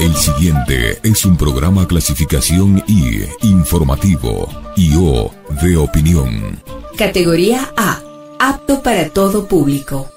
[0.00, 5.30] El siguiente es un programa clasificación I, informativo, y O,
[5.62, 6.62] de opinión.
[6.96, 8.00] Categoría A,
[8.38, 10.10] apto para todo público.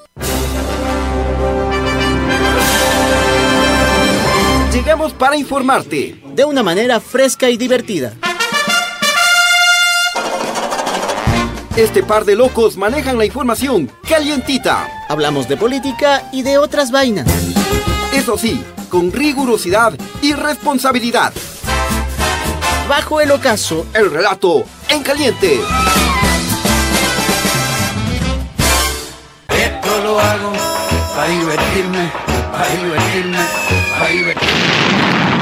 [4.74, 8.16] Llegamos para informarte de una manera fresca y divertida.
[11.78, 14.90] Este par de locos manejan la información calientita.
[15.08, 17.28] Hablamos de política y de otras vainas.
[18.14, 21.32] Eso sí, con rigurosidad y responsabilidad.
[22.90, 25.62] Bajo el ocaso, el relato en caliente.
[29.48, 30.52] Esto lo hago
[31.16, 32.12] para divertirme,
[32.52, 33.40] para divertirme,
[33.98, 35.41] para divertirme.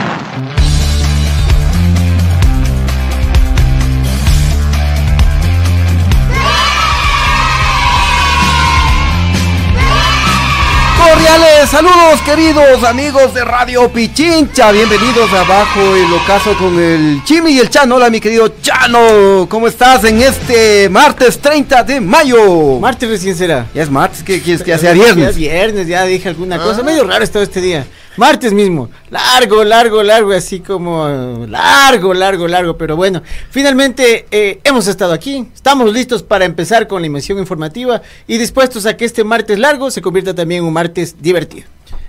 [11.09, 17.59] Cordiales saludos queridos amigos de Radio Pichincha, bienvenidos abajo el ocaso con el Chimi y
[17.59, 17.95] el Chano.
[17.95, 22.79] Hola mi querido Chano, ¿cómo estás en este martes 30 de mayo?
[22.79, 23.65] Martes recién será.
[23.73, 25.23] Ya es martes, ¿qué quieres que sea viernes?
[25.23, 27.87] Ya es viernes, ya dije alguna cosa, medio raro todo este día.
[28.17, 31.07] Martes mismo, largo, largo, largo, así como
[31.47, 37.01] largo, largo, largo, pero bueno, finalmente eh, hemos estado aquí, estamos listos para empezar con
[37.01, 40.73] la emisión informativa y dispuestos a que este martes largo se convierta también en un
[40.73, 41.67] martes divertido.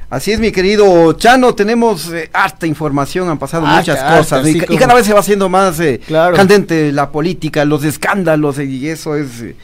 [0.08, 4.58] Así es, mi querido Chano, tenemos eh, harta información, han pasado ah, muchas cosas y,
[4.58, 9.54] cada vez se va haciendo más eh, candente la política, los escándalos y eso es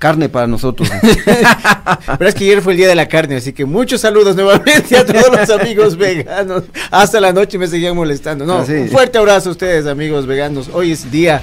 [0.00, 0.90] carne para nosotros.
[2.18, 4.96] Pero es que ayer fue el día de la carne, así que muchos saludos nuevamente
[4.96, 6.64] a todos los amigos veganos.
[6.90, 8.46] Hasta la noche me seguían molestando.
[8.46, 10.70] No, un fuerte abrazo a ustedes, amigos veganos.
[10.72, 11.42] Hoy es día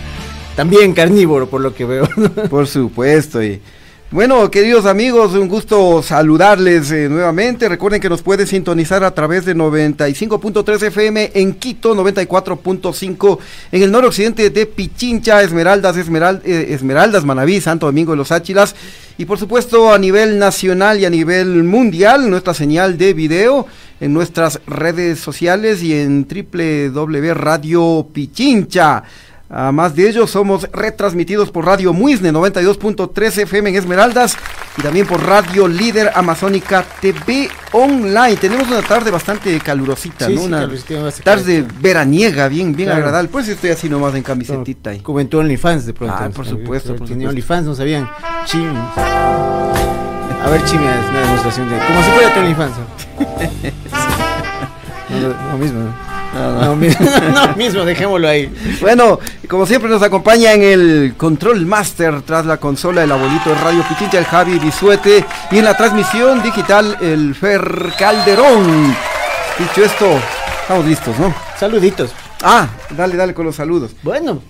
[0.56, 2.10] también carnívoro, por lo que veo.
[2.50, 3.44] Por supuesto.
[3.44, 3.62] Y
[4.10, 7.68] bueno, queridos amigos, un gusto saludarles eh, nuevamente.
[7.68, 13.40] Recuerden que nos puede sintonizar a través de 95.3 FM en Quito, 94.5
[13.74, 18.76] en el noroccidente de Pichincha, Esmeraldas, eh, Esmeraldas, Manaví, Santo Domingo de los Áchilas.
[19.18, 23.68] Y por supuesto a nivel nacional y a nivel mundial, nuestra señal de video
[24.00, 29.04] en nuestras redes sociales y en www Radio Pichincha.
[29.50, 34.36] Además de ello, somos retransmitidos por Radio Muisne 92.3 FM en Esmeraldas
[34.78, 38.36] y también por Radio Líder Amazónica TV Online.
[38.36, 40.42] Tenemos una tarde bastante calurosita, ¿no?
[40.42, 40.70] una
[41.24, 43.30] tarde veraniega, bien, bien agradable.
[43.30, 44.92] Pues estoy así nomás en camisetita.
[44.94, 46.16] No, como en tu OnlyFans de pronto.
[46.20, 46.96] Ah, por supuesto.
[46.96, 47.30] Por supuesto.
[47.30, 48.10] OnlyFans, no sabían.
[48.46, 48.66] Chimi.
[48.68, 51.78] A ver, Chimi, es una demostración de.
[51.78, 52.74] Como si fuera tu OnlyFans.
[55.52, 56.07] lo mismo, ¿no?
[56.38, 58.54] No, no, mismo, dejémoslo ahí.
[58.82, 63.56] Bueno, como siempre nos acompaña en el Control Master tras la consola el abuelito de
[63.56, 68.96] Radio Pichincha, el Javi Bisuete, y en la transmisión digital el Fer Calderón.
[69.58, 70.06] Dicho esto,
[70.62, 71.34] estamos listos, ¿no?
[71.60, 72.12] Saluditos.
[72.44, 73.92] Ah, dale, dale con los saludos.
[74.04, 74.42] Bueno,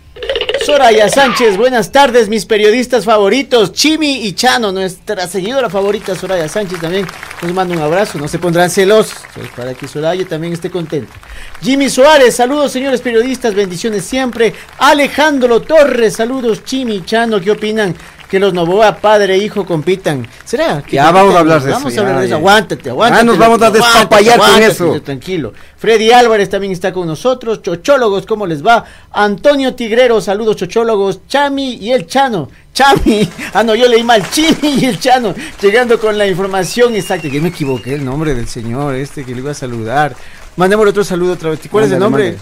[0.68, 6.82] Soraya Sánchez, buenas tardes, mis periodistas favoritos, Chimi y Chano, nuestra seguidora favorita Soraya Sánchez
[6.82, 7.08] también
[7.41, 9.13] nos manda un abrazo, no se pondrán celos,
[9.56, 11.13] para que Soraya también esté contenta.
[11.62, 14.53] Jimmy Suárez, saludos señores periodistas, bendiciones siempre.
[14.80, 17.96] Alejandro Torres, saludos Chimi y Chano, ¿qué opinan?
[18.29, 20.27] Que los Novoa, padre e hijo, compitan.
[20.43, 20.81] ¿Será?
[20.81, 21.79] Que ya vamos a hablar de eso.
[21.79, 22.36] Vamos a hablar de eso.
[22.36, 23.19] Aguántate, aguántate.
[23.19, 25.01] Ya nos vamos a despampallar con eso.
[25.01, 25.53] Tranquilo.
[25.77, 27.62] Freddy Álvarez también está con nosotros.
[27.62, 28.84] Chochólogos, ¿cómo les va?
[29.12, 31.22] Antonio Tigrero, saludos, chochólogos.
[31.27, 32.50] Chami y el Chano.
[32.74, 33.27] Chami.
[33.53, 34.29] Ah, no, yo leí mal.
[34.29, 35.34] Chimi y el Chano.
[35.62, 37.29] Llegando con la información exacta.
[37.29, 40.15] Que me equivoqué el nombre del señor este que le iba a saludar.
[40.57, 41.60] Mandémosle otro saludo otra vez.
[41.72, 42.38] ¿Cuál es el nombre?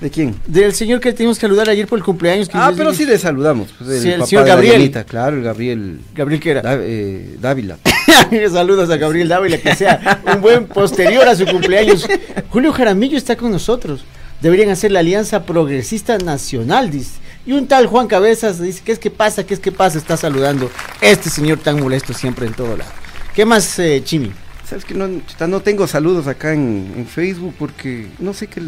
[0.00, 0.34] ¿De quién?
[0.46, 2.50] Del señor que teníamos que saludar ayer por el cumpleaños.
[2.52, 3.72] ah, pero sí le saludamos.
[3.78, 4.90] Pues, el, señor Gabriel.
[5.06, 6.00] claro, el Gabriel.
[6.14, 6.62] ¿Gabriel qué era?
[6.80, 7.78] Eh, Dávila.
[8.52, 12.06] Saludos a Gabriel Dávila, que sea un buen posterior a su cumpleaños.
[12.50, 14.04] Julio Jaramillo está con nosotros.
[14.40, 17.12] Deberían hacer la Alianza Progresista Nacional, dice.
[17.46, 19.46] Y un tal Juan Cabezas dice, ¿qué es que pasa?
[19.46, 19.98] ¿Qué es que pasa?
[19.98, 22.90] Está saludando este señor tan molesto siempre en todo lado.
[23.34, 24.32] ¿Qué más, eh, Chimi?
[24.68, 25.08] Sabes que no,
[25.46, 28.60] no tengo saludos acá en, Facebook porque no sé qué...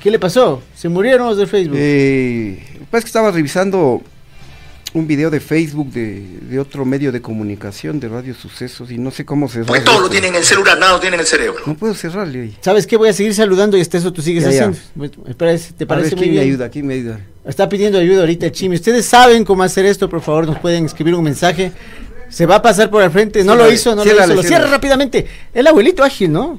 [0.00, 0.62] ¿Qué le pasó?
[0.74, 1.76] ¿Se murieron los de Facebook?
[1.78, 2.58] Eh,
[2.90, 4.02] pues que estaba revisando
[4.94, 9.24] un video de Facebook de, otro medio de comunicación de Radio Sucesos y no sé
[9.24, 9.66] cómo cerrar.
[9.66, 11.60] Porque todo lo tienen en el celular, nada lo tienen en el cerebro.
[11.66, 12.56] No puedo cerrarle hoy.
[12.60, 12.96] ¿Sabes qué?
[12.96, 14.76] Voy a seguir saludando y hasta eso tú sigues haciendo.
[15.28, 16.68] Espera, ¿te parece muy ¿quién me ayuda?
[16.70, 17.20] ¿Quién me ayuda?
[17.44, 18.76] Está pidiendo ayuda ahorita Chimi.
[18.76, 21.72] Ustedes saben cómo hacer esto, por favor, nos pueden escribir un mensaje
[22.30, 23.44] se va a pasar por el frente.
[23.44, 24.34] No lo hizo, no lo hizo.
[24.34, 25.26] Lo cierra rápidamente.
[25.52, 26.58] El abuelito ágil, ¿no?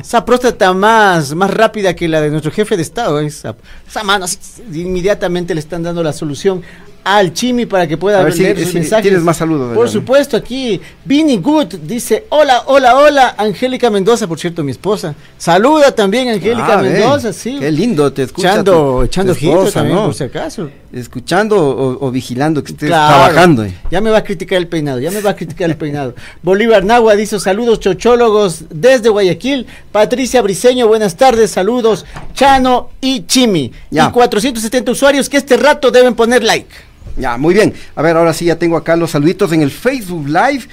[0.00, 3.20] esa próstata más, más rápida que la de nuestro jefe de Estado.
[3.20, 3.54] Esa,
[3.88, 4.24] esa mano,
[4.72, 6.62] inmediatamente le están dando la solución
[7.02, 9.02] al Chimi para que pueda ver si- leer sus si mensajes.
[9.02, 14.38] tienes más saludos, Por supuesto, aquí Vini Good dice, hola, hola, hola, Angélica Mendoza, por
[14.38, 15.14] cierto, mi esposa.
[15.38, 17.56] Saluda también Angélica Ah, Mendoza, sí.
[17.58, 18.50] Qué lindo, te escucha.
[18.52, 20.04] Echando, tu- echando tu esposa, también, ¿no?
[20.06, 20.70] por si acaso.
[20.92, 23.14] Escuchando o, o vigilando que estés Claro.
[23.26, 23.64] trabajando.
[23.64, 23.72] eh.
[23.92, 26.14] Ya me va a criticar el peinado, ya me va a criticar el peinado.
[26.42, 29.66] Bolívar Nagua dice saludos chochólogos desde Guayaquil.
[29.92, 32.04] Patricia Briseño, buenas tardes, saludos.
[32.34, 33.70] Chano y Chimi.
[33.90, 34.08] Ya.
[34.08, 36.68] Y 470 usuarios que este rato deben poner like.
[37.16, 37.72] Ya, muy bien.
[37.94, 40.64] A ver, ahora sí ya tengo acá los saluditos en el Facebook Live.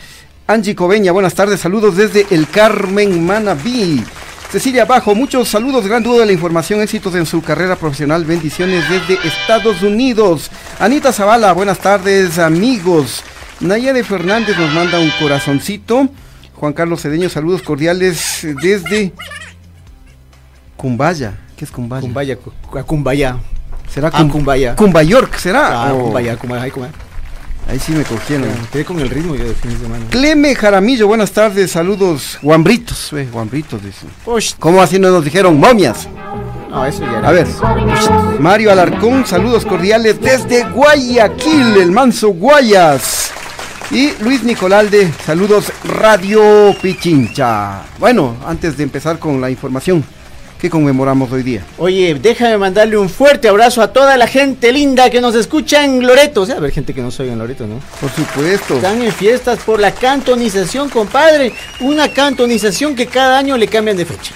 [0.48, 4.02] Angie Coveña, buenas tardes, saludos desde el Carmen Manabí.
[4.52, 8.90] Cecilia Bajo, muchos saludos, gran duda de la información, éxitos en su carrera profesional, bendiciones
[8.90, 10.50] desde Estados Unidos.
[10.80, 13.24] Anita Zavala, buenas tardes, amigos.
[13.60, 16.08] Nayade Fernández nos manda un corazoncito.
[16.56, 19.12] Juan Carlos Cedeño, saludos cordiales desde
[20.78, 21.38] Cumbaya.
[21.58, 22.02] ¿Qué es Cumbaya?
[22.02, 23.38] Cumbaya, cu- a Cumbaya.
[23.94, 24.76] ¿Será Ah, Cumbaya.
[24.76, 25.88] Cumbayork, ¿será?
[25.88, 26.94] Ah, O- Cumbaya, Cumbaya, ay, Cumbaya.
[27.70, 28.48] Ahí sí me cogieron.
[28.72, 30.06] Quedé con el ritmo yo de fin de semana.
[30.10, 32.40] Cleme Jaramillo, buenas tardes, saludos.
[32.42, 34.10] Guambritos, eh, guambritos, dicen.
[34.58, 36.08] ¿Cómo así no nos dijeron momias?
[36.70, 37.30] no, eso ya era.
[37.30, 37.48] A ver,
[38.40, 43.32] Mario Alarcón, saludos cordiales desde Guayaquil, el manso Guayas.
[43.90, 47.84] Y Luis Nicolalde, saludos Radio Pichincha.
[48.00, 50.04] Bueno, antes de empezar con la información,
[50.60, 51.64] ¿qué conmemoramos hoy día?
[51.78, 56.06] Oye, déjame mandarle un fuerte abrazo a toda la gente linda que nos escucha en
[56.06, 56.42] Loreto.
[56.42, 57.80] O sea, a ver, gente que no soy en Loreto, ¿no?
[58.00, 58.76] Por supuesto.
[58.76, 61.54] Están en fiestas por la cantonización, compadre.
[61.80, 64.34] Una cantonización que cada año le cambian de fecha.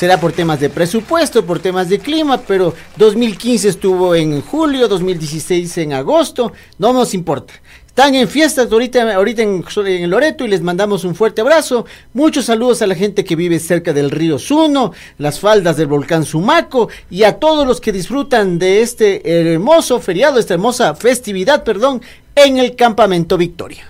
[0.00, 5.76] Será por temas de presupuesto, por temas de clima, pero 2015 estuvo en julio, 2016
[5.76, 7.52] en agosto, no nos importa.
[8.00, 11.84] Están en fiestas ahorita, ahorita en, Loreto y les mandamos un fuerte abrazo.
[12.14, 16.24] Muchos saludos a la gente que vive cerca del río Suno, las faldas del volcán
[16.24, 22.00] Sumaco y a todos los que disfrutan de este hermoso feriado, esta hermosa festividad, perdón,
[22.34, 23.86] en el campamento Victoria.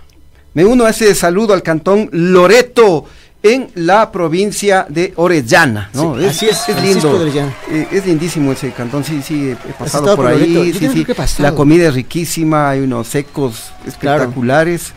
[0.55, 3.05] Me uno a ese saludo al cantón Loreto
[3.43, 5.91] en la provincia de Orellana.
[5.95, 6.19] ¿no?
[6.19, 7.27] Sí, así es, es lindo.
[7.71, 10.53] Eh, es lindísimo ese cantón, sí, sí, he- pasado por ahí.
[10.53, 10.79] Loreto?
[10.79, 10.89] Sí,
[11.37, 11.43] sí.
[11.43, 14.89] La comida es riquísima, hay unos secos espectaculares.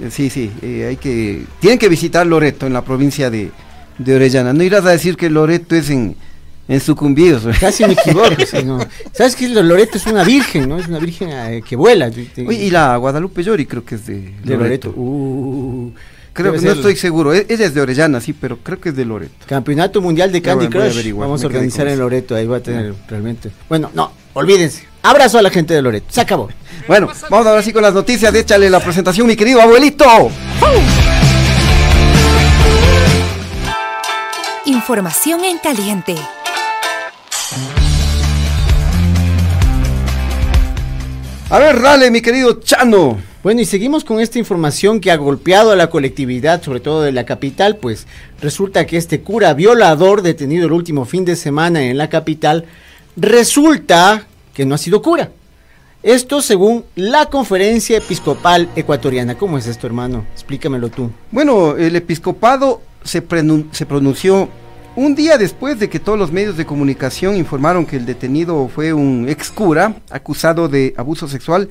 [0.00, 3.50] Eh, Sí, sí, eh, hay que, tienen que visitar Loreto en la provincia de,
[3.98, 4.52] de Orellana.
[4.52, 6.14] No irás a decir que Loreto es en,
[6.68, 7.42] en Sucumbíos.
[7.58, 8.28] Casi me equivoco.
[8.48, 8.78] sí, no.
[9.12, 10.78] ¿Sabes que Loreto es una virgen, no?
[10.78, 12.08] Es una virgen eh, que vuela.
[12.46, 14.90] Oye, y la Guadalupe Llori creo que es de, de Loreto.
[14.90, 15.90] Uh,
[16.40, 17.32] Creo debe que no estoy seguro.
[17.34, 19.34] e- Ella es de Orellana, sí, pero creo que es de Loreto.
[19.46, 21.12] Campeonato Mundial de Candy Crush.
[21.14, 21.98] Vamos a organizar en.
[21.98, 22.34] Loreto.
[22.34, 23.50] Ahí va a tener realmente.
[23.68, 24.84] Bueno, no, olvídense.
[25.02, 26.06] Abrazo a la gente de Loreto.
[26.10, 26.48] Se acabó.
[26.88, 28.34] Bueno, vamos ahora sí con las noticias.
[28.34, 30.04] Échale la presentación, mi querido abuelito.
[34.64, 36.16] Información en caliente.
[41.50, 43.18] A ver, dale, mi querido Chano.
[43.42, 47.10] Bueno, y seguimos con esta información que ha golpeado a la colectividad, sobre todo de
[47.10, 48.06] la capital, pues
[48.42, 52.66] resulta que este cura violador detenido el último fin de semana en la capital,
[53.16, 55.30] resulta que no ha sido cura.
[56.02, 59.38] Esto según la conferencia episcopal ecuatoriana.
[59.38, 60.26] ¿Cómo es esto, hermano?
[60.34, 61.10] Explícamelo tú.
[61.30, 63.24] Bueno, el episcopado se,
[63.72, 64.50] se pronunció
[64.96, 68.92] un día después de que todos los medios de comunicación informaron que el detenido fue
[68.92, 71.70] un ex cura acusado de abuso sexual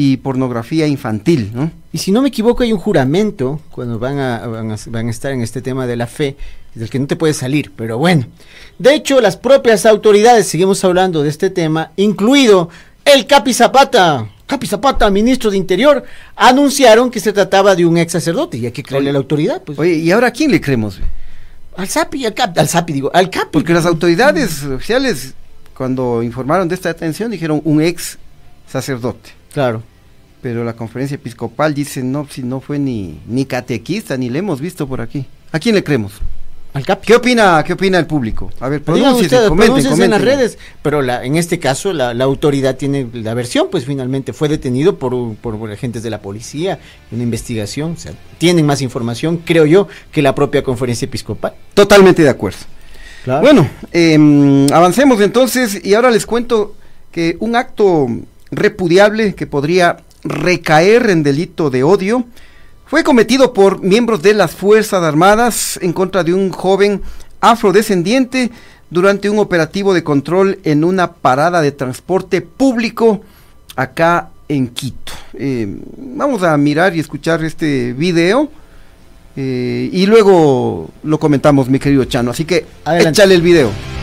[0.00, 1.72] y pornografía infantil, ¿no?
[1.92, 5.10] Y si no me equivoco, hay un juramento cuando van a, van a, van a
[5.10, 6.36] estar en este tema de la fe,
[6.72, 8.26] del que no te puedes salir, pero bueno.
[8.78, 12.68] De hecho, las propias autoridades, seguimos hablando de este tema, incluido
[13.04, 16.04] el Capi Zapata, Capi Zapata, ministro de Interior,
[16.36, 19.64] anunciaron que se trataba de un ex sacerdote, y hay que creerle a la autoridad,
[19.64, 19.80] pues.
[19.80, 21.00] Oye, ¿y ahora a quién le creemos?
[21.76, 23.48] Al Zapi, al Capi, al Zapi, digo, al Capi.
[23.50, 25.34] Porque las autoridades oficiales,
[25.76, 28.16] cuando informaron de esta detención, dijeron un ex
[28.68, 29.37] sacerdote.
[29.58, 29.82] Claro.
[30.40, 34.60] Pero la conferencia episcopal dice, no, si no fue ni, ni catequista, ni le hemos
[34.60, 35.26] visto por aquí.
[35.50, 36.12] ¿A quién le creemos?
[36.74, 37.08] Al Capi.
[37.08, 38.52] ¿Qué opina, qué opina el público?
[38.60, 42.76] A ver, ustedes, comenten, en las redes, pero la, en este caso la, la autoridad
[42.76, 46.78] tiene la versión, pues finalmente fue detenido por, por, por agentes de la policía,
[47.10, 51.54] una investigación, o sea, tienen más información, creo yo, que la propia conferencia episcopal.
[51.74, 52.58] Totalmente de acuerdo.
[53.24, 53.40] Claro.
[53.40, 56.76] Bueno, em, avancemos entonces y ahora les cuento
[57.10, 58.06] que un acto
[58.50, 62.24] repudiable que podría recaer en delito de odio
[62.86, 67.02] fue cometido por miembros de las Fuerzas Armadas en contra de un joven
[67.40, 68.50] afrodescendiente
[68.90, 73.20] durante un operativo de control en una parada de transporte público
[73.76, 75.12] acá en Quito.
[75.34, 75.80] Em,
[76.16, 78.50] vamos a mirar y escuchar este video.
[79.36, 82.30] eh, y luego lo comentamos, mi querido Chano.
[82.32, 83.20] Así que Adelante.
[83.20, 83.97] échale el video.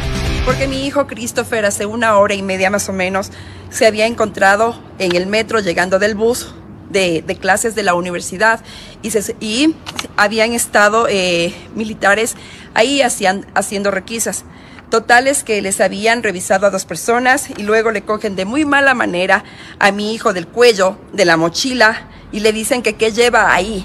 [0.45, 3.31] Porque mi hijo Christopher hace una hora y media más o menos
[3.71, 6.53] se había encontrado en el metro llegando del bus
[6.89, 8.59] de, clases de la universidad
[9.01, 9.75] y, se, y
[10.17, 12.35] habían estado eh, militares
[12.75, 14.45] ahí hacían, haciendo requisas.
[14.91, 18.93] Totales que les habían revisado a dos personas y luego le cogen de muy mala
[18.93, 19.43] manera
[19.79, 23.83] a mi hijo del cuello, de la mochila y le dicen que qué lleva ahí.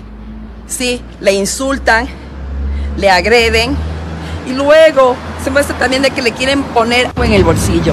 [0.67, 2.07] Sí, le insultan,
[2.99, 3.77] le agreden
[4.47, 7.93] y luego se muestra también de que le quieren poner en el bolsillo.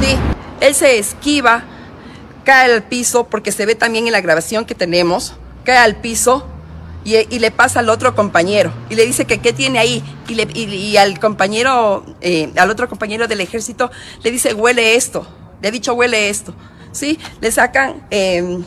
[0.00, 0.16] Sí,
[0.60, 1.64] él se esquiva,
[2.44, 5.34] cae al piso porque se ve también en la grabación que tenemos,
[5.64, 6.46] cae al piso
[7.04, 8.72] y, y le pasa al otro compañero.
[8.88, 12.88] Y le dice que qué tiene ahí y, le, y, al compañero, eh, al otro
[12.88, 13.90] compañero del ejército
[14.22, 15.26] le dice huele esto,
[15.60, 16.54] le ha dicho huele esto,
[16.92, 18.06] sí, le sacan...
[18.10, 18.62] Eh,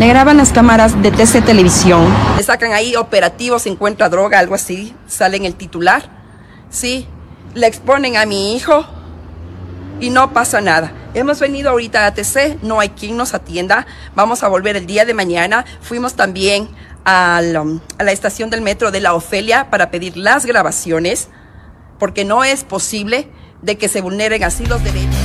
[0.00, 2.06] le graban las cámaras de TC Televisión.
[2.38, 4.96] Le sacan ahí operativos, se encuentra droga, algo así.
[5.06, 6.08] Sale en el titular.
[6.70, 7.06] Sí.
[7.52, 8.86] Le exponen a mi hijo
[10.00, 10.90] y no pasa nada.
[11.12, 13.86] Hemos venido ahorita a TC, no hay quien nos atienda.
[14.14, 15.66] Vamos a volver el día de mañana.
[15.82, 16.70] Fuimos también
[17.04, 17.62] a la,
[17.98, 21.28] a la estación del metro de la Ofelia para pedir las grabaciones,
[21.98, 23.28] porque no es posible
[23.60, 25.19] de que se vulneren así los derechos.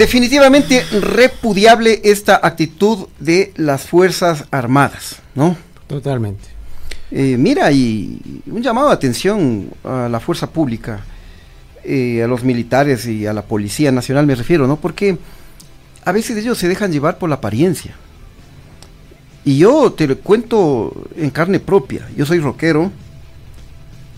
[0.00, 5.58] Definitivamente repudiable esta actitud de las Fuerzas Armadas, ¿no?
[5.86, 6.48] Totalmente.
[7.10, 11.00] Eh, mira, y un llamado de atención a la fuerza pública,
[11.84, 14.76] eh, a los militares y a la Policía Nacional me refiero, ¿no?
[14.76, 15.18] Porque
[16.02, 17.94] a veces ellos se dejan llevar por la apariencia.
[19.44, 22.90] Y yo te lo cuento en carne propia, yo soy rockero.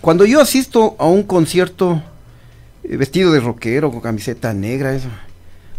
[0.01, 2.01] Cuando yo asisto a un concierto
[2.85, 5.09] eh, vestido de rockero, con camiseta negra, eso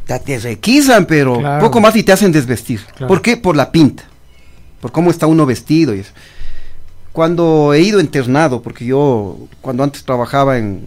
[0.06, 1.66] te, te requisan, pero Claro.
[1.66, 2.82] poco más y te hacen desvestir.
[2.96, 3.08] Claro.
[3.08, 3.38] ¿Por qué?
[3.38, 4.04] Por la pinta,
[4.82, 6.12] por cómo está uno vestido y eso.
[7.12, 10.82] Cuando he ido internado, porque yo cuando antes trabajaba en,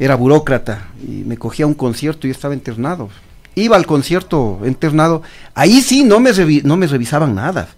[0.00, 3.08] era burócrata y me cogía un concierto y yo estaba internado.
[3.54, 5.22] Iba al concierto internado,
[5.54, 7.68] ahí sí no me, revi- no me revisaban nada.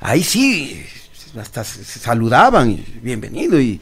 [0.00, 0.82] Ahí sí,
[1.38, 3.60] hasta se se saludaban, y bienvenido.
[3.60, 3.80] Y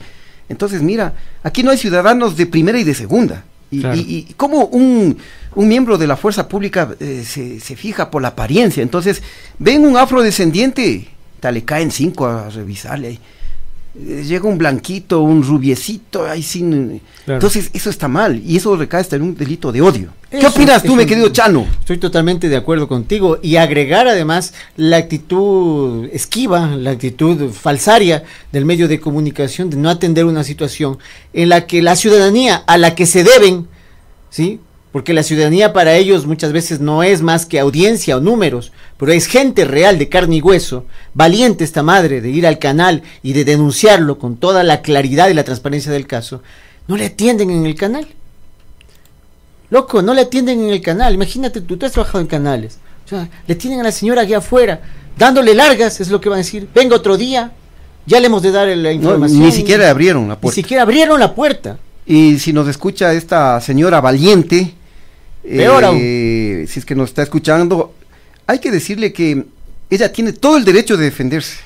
[0.49, 3.43] entonces mira, aquí no hay ciudadanos de primera y de segunda.
[3.71, 3.95] Y, Claro.
[3.97, 5.17] y- y cómo un,
[5.55, 8.83] un miembro de la fuerza pública eh, se, se fija por la apariencia.
[8.83, 9.21] Entonces,
[9.59, 11.07] ven un afrodescendiente,
[11.39, 13.19] ta, le caen cinco a revisarle ahí.
[13.95, 17.01] Llega un blanquito, un rubiecito, ahí sin.
[17.23, 17.37] Claro.
[17.37, 20.09] Entonces, eso está mal y eso recae hasta en un delito de odio.
[20.29, 21.65] ¿Qué opinas tú, mi querido Chano?
[21.79, 28.65] Estoy totalmente de acuerdo contigo y agregar además la actitud esquiva, la actitud falsaria del
[28.65, 30.97] medio de comunicación de no atender una situación
[31.33, 33.67] en la que la ciudadanía a la que se deben,
[34.29, 34.59] ¿sí?
[34.95, 39.11] Porque la ciudadanía para ellos muchas veces no es más que audiencia o números, pero
[39.11, 43.33] es gente real de carne y hueso, valiente esta madre de ir al canal y
[43.33, 46.41] de denunciarlo con toda la claridad y la transparencia del caso.
[46.87, 48.07] No le atienden en el canal.
[49.69, 51.13] Loco, no le atienden en el canal.
[51.13, 52.77] Imagínate, tú, tú has trabajado en canales.
[53.05, 54.79] O sea, le tienen a la señora aquí afuera,
[55.17, 56.69] dándole largas, es lo que van a decir.
[56.73, 57.51] Venga otro día,
[58.05, 59.41] ya le hemos de dar la No, información.
[59.41, 60.55] ni siquiera abrieron la Ni puerta.
[60.55, 61.79] siquiera abrieron la puerta.
[62.05, 64.73] Y si nos escucha esta señora valiente,
[65.47, 65.97] Peor aún.
[66.01, 67.93] eh, si es que nos está escuchando,
[68.47, 69.45] hay que decirle que
[69.89, 71.57] ella tiene todo el derecho de defenderse.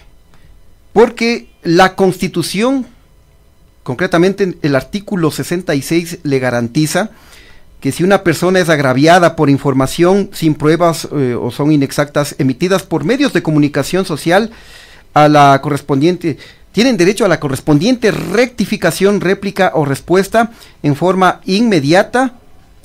[0.93, 2.85] Porque la constitución,
[3.83, 7.11] concretamente el artículo 66, le garantiza
[7.79, 12.83] que si una persona es agraviada por información sin pruebas eh, o son inexactas emitidas
[12.83, 14.51] por medios de comunicación social
[15.13, 16.37] a la correspondiente
[16.71, 20.51] tienen derecho a la correspondiente rectificación, réplica o respuesta
[20.83, 22.35] en forma inmediata,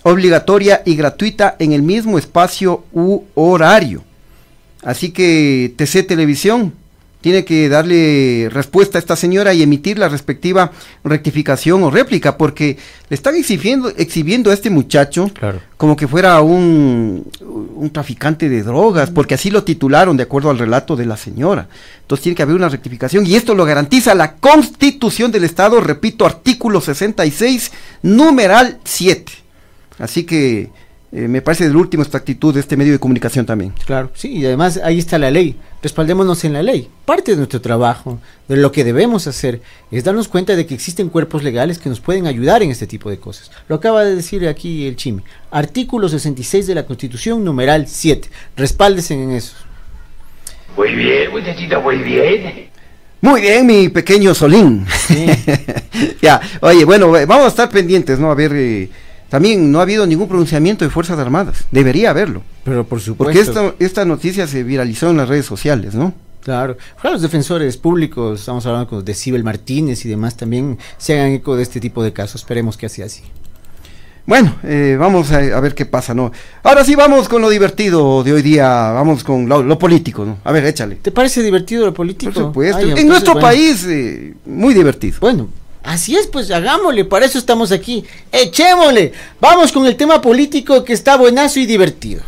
[0.05, 4.05] obligatoria y gratuita en el mismo espacio u horario.
[4.83, 6.75] Así que TC Televisión
[7.23, 10.73] tiene que darle respuesta a esta señora y emitir la respectiva
[11.05, 12.77] rectificación o réplica, porque
[13.09, 15.59] le están exhibiendo, exhibiendo a este muchacho Claro.
[15.79, 20.59] como que fuera un, un traficante de drogas, porque así lo titularon de acuerdo al
[20.59, 21.67] relato de la señora.
[22.03, 26.27] Entonces tiene que haber una rectificación y esto lo garantiza la Constitución del Estado, repito,
[26.27, 29.33] artículo 66, numeral 7.
[29.99, 30.71] Así que
[31.17, 33.73] eh, me parece del último esta actitud de este medio de comunicación también.
[33.87, 35.55] Claro, sí, y además ahí está la ley.
[35.81, 36.89] Respaldémonos en la ley.
[37.05, 39.61] Parte de nuestro trabajo, de lo que debemos hacer,
[39.93, 43.11] es darnos cuenta de que existen cuerpos legales que nos pueden ayudar en este tipo
[43.11, 43.53] de cosas.
[43.69, 45.23] Lo acaba de decir aquí el Chimi.
[45.53, 48.29] Artículo 66 de la Constitución, numeral 7.
[48.57, 49.55] Respáldesen en eso.
[50.77, 52.71] Muy bien, muchachito, muy bien.
[53.21, 54.85] Muy bien, mi pequeño Solín.
[55.07, 55.27] Sí.
[56.21, 58.33] ya, oye, bueno, vamos a estar pendientes, ¿no?
[58.33, 58.91] A ver, eh,
[59.29, 61.65] también no ha habido ningún pronunciamiento de Fuerzas Armadas.
[61.71, 62.43] Debería haberlo.
[62.65, 63.25] Pero por supuesto.
[63.25, 66.15] Porque esta, esta noticia se viralizó en las redes sociales, ¿no?
[66.43, 71.33] Claro, ojalá los defensores públicos, estamos hablando con Decibel Martínez y demás, también se hagan
[71.33, 72.43] eco de este tipo de casos.
[72.43, 73.23] Esperemos que así así.
[74.27, 76.33] Bueno, eh, vamos a, a ver qué pasa, ¿no?
[76.63, 80.39] Ahora sí vamos con lo divertido de hoy día, vamos con lo, lo político, ¿no?
[80.45, 80.97] A ver, échale.
[80.97, 82.33] ¿Te parece divertido lo político?
[82.33, 82.79] Por supuesto.
[82.79, 83.49] Ay, en nuestro bueno.
[83.49, 85.19] país, eh, muy divertido.
[85.21, 85.49] Bueno,
[85.85, 88.05] así es, pues hagámosle, para eso estamos aquí.
[88.33, 89.13] Echémosle.
[89.41, 92.23] Vamos con el tema político que está buenazo y divertido.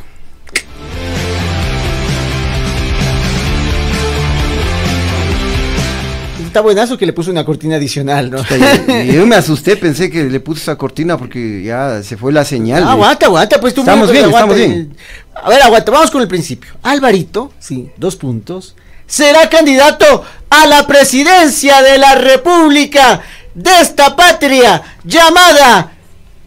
[6.47, 8.39] Está buenazo que le puso una cortina adicional, ¿no?
[9.05, 12.47] Y yo me asusté, pensé que le puse esa cortina porque ya se fue la
[12.47, 12.83] señal.
[12.85, 14.55] Ah, aguanta, aguanta, pues tú Estamos bien, aguanta.
[14.55, 14.97] estamos bien.
[15.35, 16.71] A ver, aguanta, vamos con el principio.
[16.83, 18.75] Alvarito, sí, dos puntos,
[19.07, 23.21] será candidato a la presidencia de la República
[23.57, 25.91] de esta patria llamada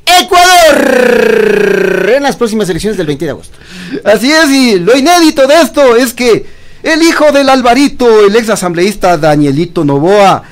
[0.06, 3.58] Ecuador en las próximas elecciones del 20 de agosto.
[4.04, 6.46] Así es, y lo inédito de esto es que
[6.84, 10.44] el hijo del Alvarito, el ex asambleísta Danielito Novoa,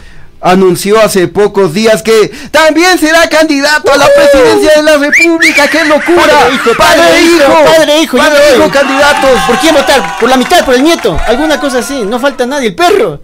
[0.41, 5.67] anunció hace pocos días que también será candidato a la presidencia de la República.
[5.69, 6.33] ¡Qué locura!
[6.33, 8.71] Padre, hijo, padre, hijo, padre, hijo, yo padre, me hijo, voy.
[8.71, 9.39] candidatos.
[9.47, 10.19] ¿Por quién votar?
[10.19, 10.65] ¿Por la mitad?
[10.65, 11.17] ¿Por el nieto?
[11.27, 13.21] Alguna cosa así, no falta nadie, el perro.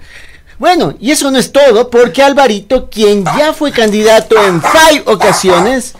[0.63, 5.93] Bueno, y eso no es todo, porque Alvarito, quien ya fue candidato en seis ocasiones,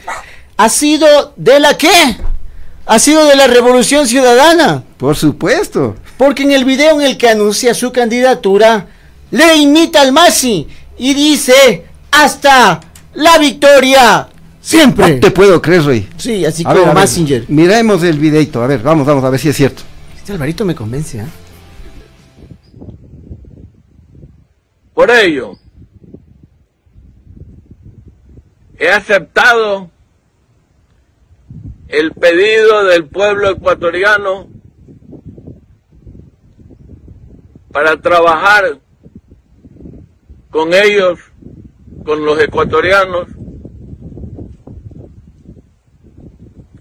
[0.55, 1.89] ha sido de la qué?
[2.85, 4.85] Ha sido de la Revolución Ciudadana.
[4.95, 5.97] Por supuesto.
[6.15, 8.87] Porque en el video en el que anuncia su candidatura,
[9.31, 10.65] le imita al Masi
[10.97, 12.79] y dice, hasta
[13.15, 14.29] la victoria,
[14.61, 15.15] siempre.
[15.15, 16.09] No te puedo creer, Rey.
[16.15, 17.45] Sí, así A como ver, Massinger.
[17.49, 18.63] Miremos el videito.
[18.63, 19.83] A ver, vamos, vamos a ver si es cierto.
[20.15, 21.27] Este Alvarito me convence, ¿ah?
[24.93, 25.53] Por ello,
[28.77, 29.89] he aceptado
[31.87, 34.47] el pedido del pueblo ecuatoriano
[37.71, 38.79] para trabajar
[40.49, 41.19] con ellos,
[42.05, 43.27] con los ecuatorianos,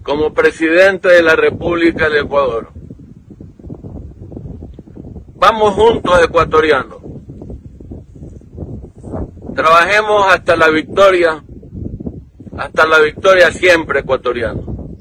[0.03, 2.71] como presidente de la República del Ecuador.
[5.35, 7.02] Vamos juntos, ecuatorianos.
[9.55, 11.43] Trabajemos hasta la victoria,
[12.57, 14.95] hasta la victoria siempre, ecuatoriano.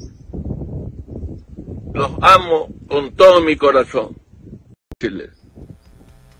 [1.95, 4.17] Los amo con todo mi corazón.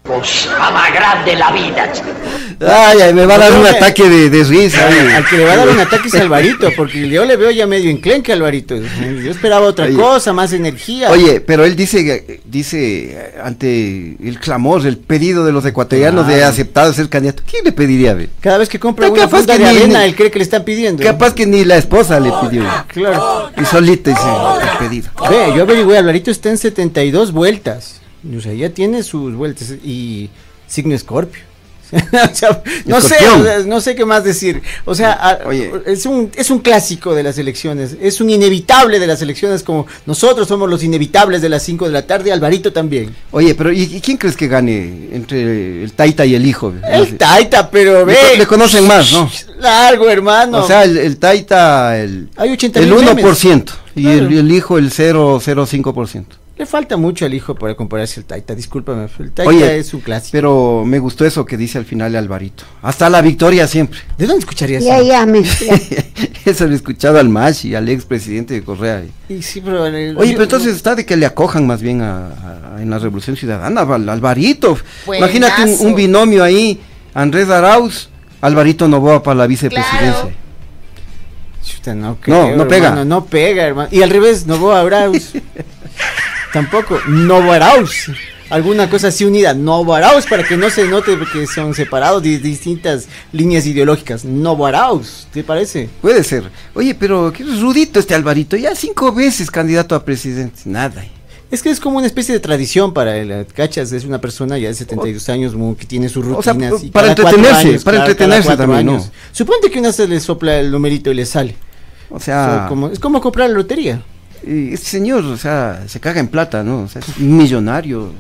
[0.03, 1.93] Cosa más grande la vida.
[2.61, 4.87] Ay, ay, me va a dar un ataque de, de risa.
[4.89, 5.15] Al, ay.
[5.15, 7.51] al que le va a dar un ataque es a Alvarito, porque yo le veo
[7.53, 8.75] ya medio enclenque a Alvarito.
[8.77, 9.95] Yo esperaba otra Oye.
[9.95, 11.09] cosa, más energía.
[11.11, 16.93] Oye, pero él dice, dice ante el clamor, el pedido de los ecuatorianos de aceptar
[16.93, 18.15] ser candidato, ¿quién le pediría?
[18.15, 18.29] ve?
[18.41, 20.45] Cada vez que compra una capaz funda que de ni- arena, él cree que le
[20.45, 21.03] están pidiendo.
[21.03, 22.65] Capaz que ni la esposa le pidió.
[22.89, 23.51] Claro.
[23.57, 24.23] Y solita dice
[24.73, 25.11] el pedido.
[25.31, 28.01] Ve, yo averigué, Alvarito está en 72 vueltas.
[28.37, 30.31] O sea, ya tiene sus vueltas y
[30.67, 31.43] signo Escorpio.
[31.93, 33.69] O sea, no sé, Escorpión.
[33.69, 34.63] no sé qué más decir.
[34.85, 35.71] O sea, Oye.
[35.87, 39.87] es un es un clásico de las elecciones, es un inevitable de las elecciones como
[40.07, 43.15] nosotros somos los inevitables de las 5 de la tarde, Alvarito también.
[43.31, 46.73] Oye, pero ¿y, quién crees que gane entre el Taita y el hijo?
[46.91, 48.17] El Taita, pero ve.
[48.39, 49.31] le conocen más, ¿no?
[49.59, 50.59] Largo, hermano.
[50.59, 54.79] O sea, el, el Taita, el, Hay 80 el mil 1% y el, el hijo
[54.79, 56.25] el 0,05%.
[56.63, 59.09] Le falta mucho al hijo para compararse al Taita, discúlpame.
[59.19, 60.31] El Taita Oye, es un clásico.
[60.31, 62.63] Pero me gustó eso que dice al final Alvarito.
[62.83, 63.99] Hasta la victoria siempre.
[64.17, 65.09] ¿De dónde escucharías Ya, eso?
[65.09, 65.41] ya, me.
[66.45, 69.03] Eso lo he escuchado al Machi, al expresidente de Correa.
[69.29, 72.01] Y sí, pero, eh, Oye, yo- pero entonces está de que le acojan más bien
[72.01, 72.29] a,
[72.77, 74.79] a- en la Revolución Ciudadana, al Alvarito.
[75.05, 75.33] Buenazo.
[75.37, 76.81] Imagínate un, un binomio ahí,
[77.13, 78.09] Andrés Arauz,
[78.41, 80.31] Alvarito Novoa para la vicepresidencia.
[81.65, 82.89] Chuta, no, no pega.
[82.89, 83.89] hermano, no pega, hermano.
[83.91, 85.33] Y al revés, Novoa Arauz.
[86.53, 86.99] Tampoco.
[87.09, 88.11] Novoa Arauz.
[88.51, 89.55] Alguna cosa así unida.
[89.55, 94.25] Novoa Arauz para que no se note que son separados de distintas líneas ideológicas.
[94.25, 95.89] Novoa Arauz, ¿te parece?
[96.03, 96.51] Puede ser.
[96.75, 101.05] Oye, pero qué rudito este Alvarito, ya cinco veces candidato a presidente, nada.
[101.51, 103.93] Es que es como una especie de tradición para él, ¿cachas?
[103.93, 106.83] Es una persona ya de 72 años que tiene sus O sea, rutinas.
[106.83, 108.93] y para entretenerse, para cada- entretenerse también, ¿no?
[108.93, 109.11] años.
[109.33, 111.55] Suponte que una se le sopla el numerito y le sale.
[112.11, 114.03] O O sea, sea, como- es como comprar la lotería.
[114.45, 116.83] Y este señor, o sea, se caga en plata, ¿no?
[116.83, 118.13] O sea, es millonario.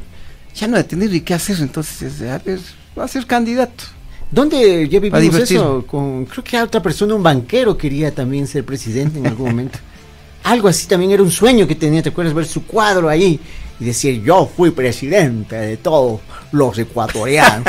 [0.54, 2.60] Ya no va a tener ni qué hacer, entonces, a ver,
[2.98, 3.84] va a ser candidato.
[4.30, 5.84] ¿Dónde ya vivimos eso?
[5.86, 9.78] Con, creo que a otra persona, un banquero, quería también ser presidente en algún momento.
[10.44, 12.34] Algo así también era un sueño que tenía, ¿te acuerdas?
[12.34, 13.38] Ver su cuadro ahí
[13.78, 17.66] y decir, yo fui presidente de todos los ecuatorianos.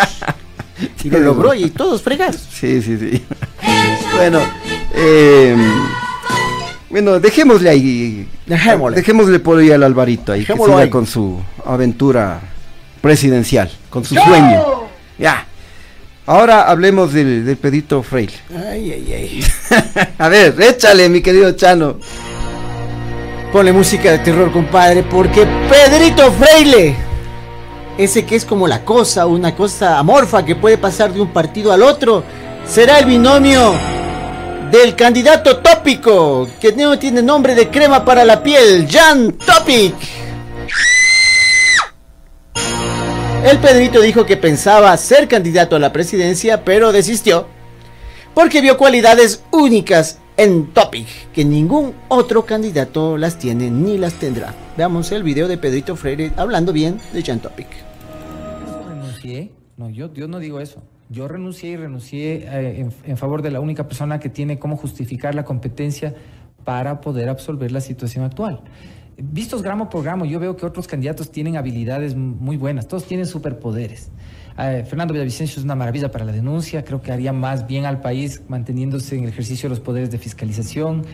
[1.03, 2.47] y lo logró y todos fregados.
[2.51, 3.21] Sí, sí, sí.
[4.15, 4.39] bueno,
[4.95, 5.55] eh,
[6.93, 8.27] bueno, dejémosle ahí.
[8.45, 8.97] Dejémosle.
[8.97, 10.91] Dejémosle por ahí al Alvarito ahí, que siga ahí.
[10.91, 12.39] con su aventura
[13.01, 14.63] presidencial, con su sueño.
[15.17, 15.47] Ya.
[16.27, 18.33] Ahora hablemos del, del Pedrito Freire.
[18.55, 19.43] Ay, ay, ay.
[20.19, 21.97] A ver, échale, mi querido Chano.
[23.51, 26.95] Ponle música de terror, compadre, porque Pedrito Freile,
[27.97, 31.73] ese que es como la cosa, una cosa amorfa que puede pasar de un partido
[31.73, 32.23] al otro,
[32.67, 33.73] será el binomio
[34.73, 39.93] del candidato tópico, que no tiene nombre de crema para la piel, Jan Topic.
[43.45, 47.45] El Pedrito dijo que pensaba ser candidato a la presidencia, pero desistió
[48.33, 54.55] porque vio cualidades únicas en Topic que ningún otro candidato las tiene ni las tendrá.
[54.75, 57.67] Veamos el video de Pedrito Freire hablando bien de Jan Topic.
[59.77, 60.81] No, yo, yo no digo eso.
[61.09, 65.35] Yo renuncié y renuncié eh, en, favor de la única persona que tiene cómo justificar
[65.35, 66.15] la competencia
[66.63, 68.61] para poder absolver la situación actual.
[69.17, 73.27] Vistos gramo por gramo, yo veo que otros candidatos tienen habilidades muy buenas, todos tienen
[73.27, 74.11] superpoderes.
[74.57, 78.01] Eh, Fernando Villavicencio es una maravilla para la denuncia, creo que haría más bien al
[78.01, 81.05] país manteniéndose en el ejercicio de los poderes de fiscalización.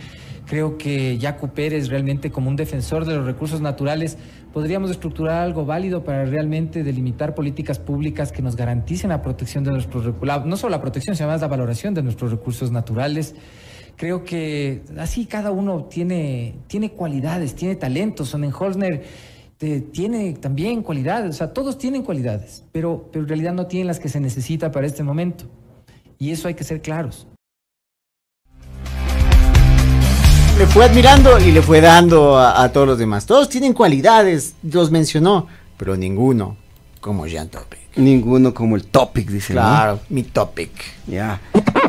[0.45, 4.17] Creo que Jaco Pérez realmente como un defensor de los recursos naturales
[4.53, 9.71] podríamos estructurar algo válido para realmente delimitar políticas públicas que nos garanticen la protección de
[9.71, 13.35] nuestros recursos, no solo la protección, sino además la valoración de nuestros recursos naturales.
[13.95, 18.29] Creo que así cada uno tiene, tiene cualidades, tiene talentos.
[18.29, 19.03] Sonnenholzner
[19.59, 23.88] eh, tiene también cualidades, o sea, todos tienen cualidades, pero, pero en realidad no tienen
[23.88, 25.45] las que se necesita para este momento.
[26.17, 27.27] Y eso hay que ser claros.
[30.60, 33.26] Le fue admirando y le fue dando a, a todos los demás.
[33.26, 36.58] Todos tienen cualidades, los mencionó, pero ninguno
[37.00, 37.80] como Jan Topic.
[37.95, 39.54] Ninguno como el Topic, dice.
[39.54, 39.62] ¿no?
[39.62, 40.69] Claro, mi Topic.
[41.08, 41.39] Ya.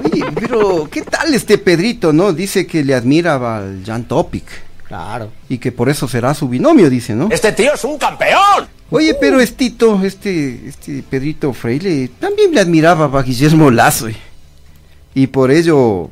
[0.05, 2.33] Oye, pero ¿qué tal este Pedrito, no?
[2.33, 4.45] Dice que le admira al Jan Topic.
[4.87, 5.31] Claro.
[5.49, 7.29] Y que por eso será su binomio, dice, ¿no?
[7.33, 8.69] Este tío es un campeón.
[8.91, 14.07] Oye, pero estito, este, este Pedrito Freire, también le admiraba a Guillermo Lazo.
[14.07, 14.17] eh.
[15.13, 16.09] Y por ello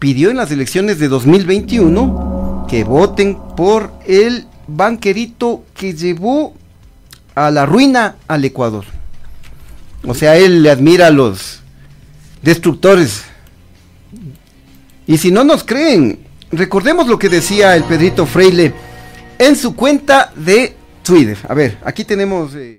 [0.00, 6.54] pidió en las elecciones de 2021 que voten por el banquerito que llevó
[7.34, 8.84] a la ruina al Ecuador.
[10.04, 11.60] O sea, él le admira a los
[12.42, 13.24] destructores.
[15.06, 18.72] Y si no nos creen, recordemos lo que decía el Pedrito Freile
[19.38, 21.36] en su cuenta de Twitter.
[21.46, 22.78] A ver, aquí tenemos eh,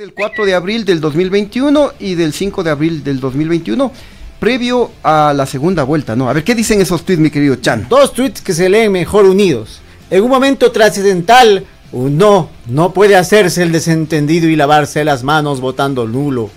[0.00, 3.92] del 4 de abril del 2021 y del 5 de abril del 2021,
[4.38, 6.30] previo a la segunda vuelta, ¿no?
[6.30, 7.86] A ver, ¿qué dicen esos tweets, mi querido Chan?
[7.86, 9.82] Dos tweets que se leen mejor unidos.
[10.08, 15.60] En un momento trascendental, un no, no puede hacerse el desentendido y lavarse las manos
[15.60, 16.48] votando nulo.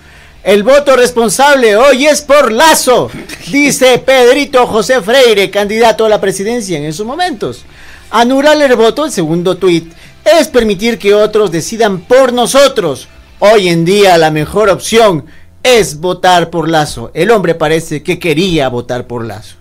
[0.41, 3.11] El voto responsable hoy es por Lazo,
[3.51, 7.65] dice Pedrito José Freire, candidato a la presidencia en esos momentos.
[8.09, 9.91] Anular el voto, el segundo tuit,
[10.23, 13.09] es permitir que otros decidan por nosotros.
[13.39, 15.25] Hoy en día la mejor opción
[15.63, 17.11] es votar por Lazo.
[17.13, 19.55] El hombre parece que quería votar por Lazo.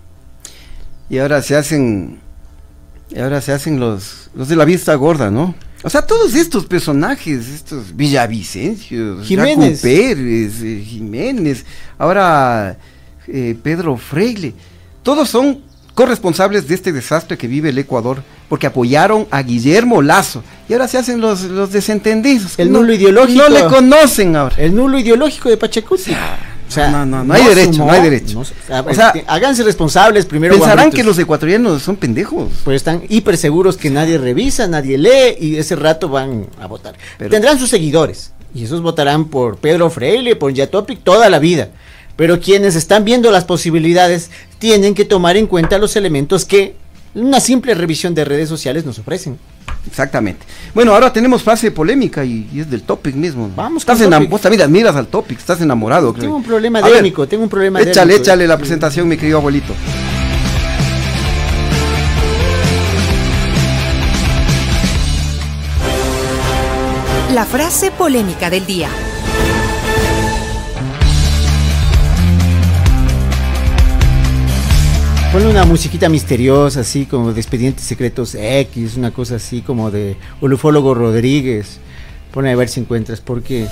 [1.09, 2.19] Y ahora se hacen.
[3.09, 5.55] Y ahora se hacen los, los de la vista gorda, ¿no?
[5.83, 9.81] O sea, todos estos personajes, estos Villavicencio, Jiménez.
[9.81, 11.65] Pérez, eh, Jiménez,
[11.97, 12.77] ahora
[13.27, 14.53] eh, Pedro Freile,
[15.03, 15.61] todos son
[15.93, 20.43] corresponsables de este desastre que vive el Ecuador, porque apoyaron a Guillermo Lazo.
[20.67, 22.57] Y ahora se hacen los, los desentendidos.
[22.57, 23.43] El No- nulo ideológico.
[23.43, 24.55] No le conocen ahora.
[24.57, 26.11] El nulo ideológico de Pachacuti.
[26.11, 28.33] O sea, no, no, no hay derecho, sumó, no hay derecho.
[28.33, 30.55] no a O sea, háganse responsables primero.
[30.55, 32.49] Pensarán que los ecuatorianos son pendejos.
[32.63, 36.95] Pues están hiper seguros que nadie revisa, nadie lee y ese rato van a votar.
[37.19, 41.69] Pero- Tendrán sus seguidores y esos votarán por Pedro Freire, por Yatopic toda la vida.
[42.15, 46.75] Pero quienes están viendo las posibilidades tienen que tomar en cuenta los elementos que
[47.15, 49.37] una simple revisión de redes sociales nos ofrecen.
[49.87, 50.45] Exactamente.
[50.73, 53.51] Bueno, ahora tenemos fase polémica y, y es del topic mismo.
[53.55, 54.29] Vamos estás Topic.
[54.29, 56.13] Vos también admiras al topic, estás enamorado.
[56.13, 56.23] creo.
[56.23, 58.23] Tengo un problema démico, tengo un problema Échale, démico.
[58.23, 59.73] échale la presentación, mi querido abuelito.
[67.33, 68.89] La frase polémica del día.
[75.33, 80.15] Ponle una musiquita misteriosa, así como de Expedientes Secretos X, una cosa así como de
[80.41, 81.79] Ulufólogo Rodríguez.
[82.31, 83.63] Pone a ver si encuentras, porque.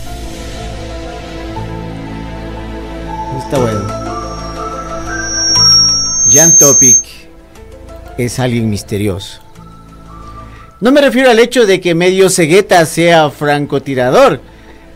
[3.38, 3.88] Está bueno.
[6.32, 7.04] Jan Topic
[8.18, 9.40] es alguien misterioso.
[10.80, 14.42] No me refiero al hecho de que medio cegueta sea francotirador,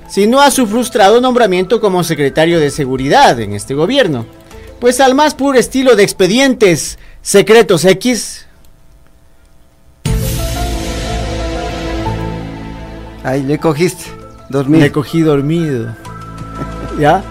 [0.09, 4.25] sino a su frustrado nombramiento como secretario de seguridad en este gobierno.
[4.79, 8.45] Pues al más puro estilo de expedientes secretos X.
[13.23, 14.03] Ahí le cogiste,
[14.49, 14.81] dormido.
[14.83, 15.95] Me cogí dormido.
[16.99, 17.23] ¿Ya?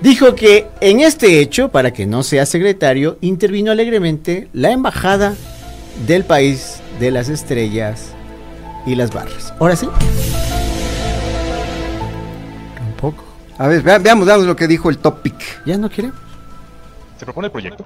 [0.00, 5.34] Dijo que en este hecho, para que no sea secretario, intervino alegremente la embajada
[6.06, 8.08] del país de las estrellas
[8.86, 9.54] y las barras.
[9.60, 9.88] Ahora sí.
[12.76, 13.24] Tampoco.
[13.58, 15.34] A ver, vea- veamos, veamos lo que dijo el topic.
[15.64, 16.10] Ya no quiere.
[17.18, 17.84] Se propone el proyecto.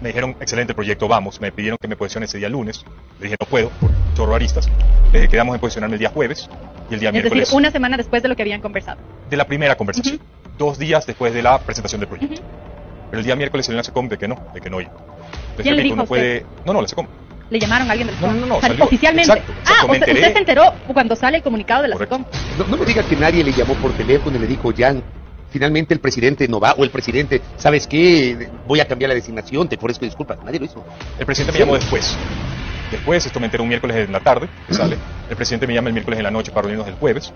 [0.00, 1.40] Me dijeron, excelente proyecto, vamos.
[1.40, 2.84] Me pidieron que me posicione ese día lunes.
[3.18, 4.68] Le dije, no puedo, por chorro aristas.
[5.12, 6.48] Le quedamos en posicionarme el día jueves
[6.90, 8.98] y el día Es decir, miércoles una semana después de lo que habían conversado.
[9.30, 10.20] de la primera conversación.
[10.58, 12.42] Dos días después de la presentación del proyecto.
[13.10, 14.90] Pero el día miércoles la SECOM de que no, de que no iba.
[14.90, 16.44] Entonces, ¿Quién le dijo no puede...
[16.64, 17.06] No, no, la SECOM.
[17.50, 18.40] Le llamaron a alguien del No, SECOM.
[18.40, 18.84] no, no, salió.
[18.84, 19.30] Oficialmente.
[19.32, 21.96] Exacto, exacto, ah, o sea, usted se enteró cuando sale el comunicado de la.
[21.98, 22.24] SECOM.
[22.58, 25.02] No, no me diga que nadie le llamó por teléfono y le dijo, Jan,
[25.52, 28.50] finalmente el presidente no va, o el presidente, ¿sabes qué?
[28.66, 30.38] Voy a cambiar la designación, te ofrezco disculpas.
[30.44, 30.84] Nadie lo hizo.
[31.18, 32.16] El presidente me llamó después.
[32.90, 34.96] Después, esto me enteré un miércoles en la tarde, que sale.
[35.30, 37.32] El presidente me llama el miércoles en la noche para reunirnos el jueves.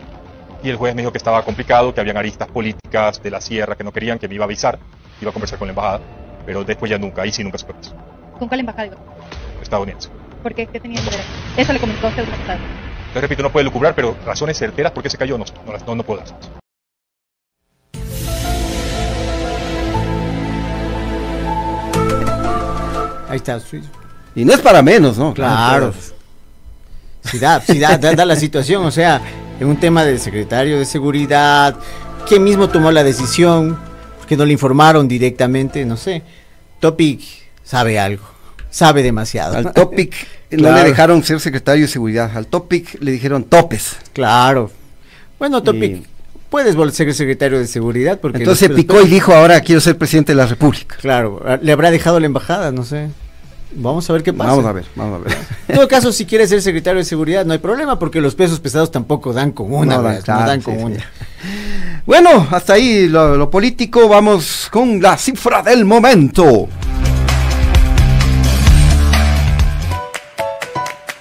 [0.62, 3.76] Y el jueves me dijo que estaba complicado, que habían aristas políticas de la sierra
[3.76, 6.00] que no querían, que me iba a avisar, que iba a conversar con la embajada.
[6.44, 7.94] Pero después ya nunca, ahí sí nunca supe más.
[8.38, 8.96] ¿Con cuál embajada?
[9.62, 10.08] Estadounidense.
[10.42, 10.66] ¿Por qué?
[10.66, 11.20] ¿Qué tenía que ver?
[11.56, 12.22] Eso le comunicó a usted.
[12.22, 15.44] Entonces, repito, no puede lucubrar, pero razones certeras por qué se cayó no,
[15.86, 16.65] no, no puedo dar.
[23.36, 23.60] Ahí está.
[23.60, 23.80] sí.
[24.34, 25.32] Y no es para menos, ¿no?
[25.34, 25.92] Claro.
[27.24, 29.20] Sí da, sí da, da, da la situación, o sea,
[29.58, 31.74] en un tema del secretario de seguridad,
[32.28, 33.78] ¿quién mismo tomó la decisión?
[34.28, 36.22] Que no le informaron directamente, no sé.
[36.80, 37.20] Topic
[37.64, 38.24] sabe algo,
[38.70, 39.56] sabe demasiado.
[39.56, 40.14] Al topic
[40.52, 42.30] no le dejaron ser secretario de seguridad.
[42.36, 43.96] Al topic le dijeron topes.
[44.12, 44.70] Claro.
[45.38, 46.06] Bueno, Topic, Y-
[46.48, 48.38] puedes volver a ser secretario de seguridad porque...
[48.38, 50.96] Entonces picó y dijo, ahora quiero ser presidente de la República.
[51.00, 53.08] Claro, le habrá dejado la embajada, no sé.
[53.72, 54.50] Vamos a ver qué pasa.
[54.50, 55.36] Vamos a ver, vamos a ver.
[55.68, 58.60] En todo caso, si quieres ser secretario de seguridad, no hay problema, porque los pesos
[58.60, 60.24] pesados tampoco dan con una, No dan, ¿verdad?
[60.24, 60.82] claro, no dan sí, con sí.
[60.84, 60.96] una.
[62.06, 64.06] Bueno, hasta ahí lo, lo político.
[64.08, 66.68] Vamos con la cifra del momento.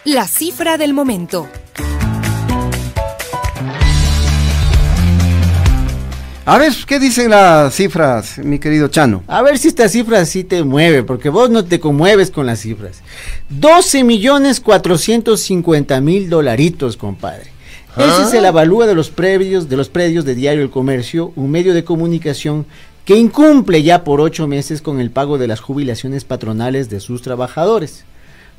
[0.03, 1.47] La cifra del momento.
[6.47, 9.23] A ver, ¿qué dicen las cifras, mi querido Chano?
[9.25, 12.59] A ver si esta cifra sí te mueve, porque vos no te conmueves con las
[12.59, 13.01] cifras.
[13.49, 17.47] 12 millones 450 mil dolaritos, compadre.
[17.97, 21.49] Ese es el avalúo de los predios, de los predios de Diario El Comercio, un
[21.49, 22.67] medio de comunicación
[23.05, 27.23] que incumple ya por ocho meses con el pago de las jubilaciones patronales de sus
[27.23, 28.05] trabajadores.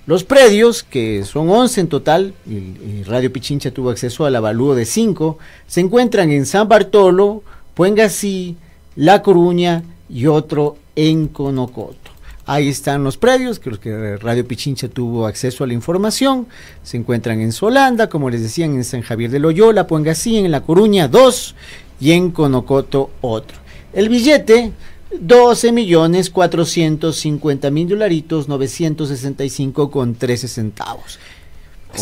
[0.06, 4.74] Los predios, que son 11 en total, y, y Radio Pichincha tuvo acceso al avalúo
[4.74, 7.44] de 5, se encuentran en San Bartolo,
[7.76, 8.56] Puengasí,
[8.96, 12.10] La Coruña y otro en Conocoto.
[12.46, 16.46] Ahí están los predios, los que Radio Pichincha tuvo acceso a la información.
[16.82, 20.62] Se encuentran en Solanda, como les decían, en San Javier de Loyola, Puengasí, en La
[20.62, 21.54] Coruña, dos,
[22.00, 23.58] y en Conocoto, otro.
[23.92, 24.72] El billete,
[25.20, 31.18] 12 millones 450 mil dolaritos, 965 con 13 centavos.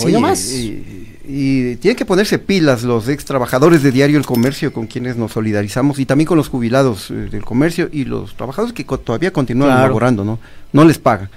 [0.02, 0.50] Así nomás.
[0.52, 5.16] Y, y tienen que ponerse pilas los ex trabajadores de Diario El Comercio con quienes
[5.16, 8.98] nos solidarizamos y también con los jubilados eh, del comercio y los trabajadores que co-
[8.98, 9.87] todavía continúan Claro.
[9.88, 10.38] laborando, ¿no?
[10.72, 11.30] No les pagan.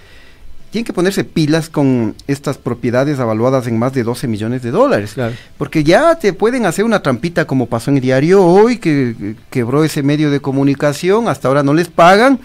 [0.72, 5.15] Tienen que ponerse pilas con estas propiedades avaluadas en más de 12 millones de dólares.
[5.58, 9.36] Porque ya te pueden hacer una trampita como pasó en el diario hoy, que que
[9.50, 12.39] quebró ese medio de comunicación, hasta ahora no les pagan.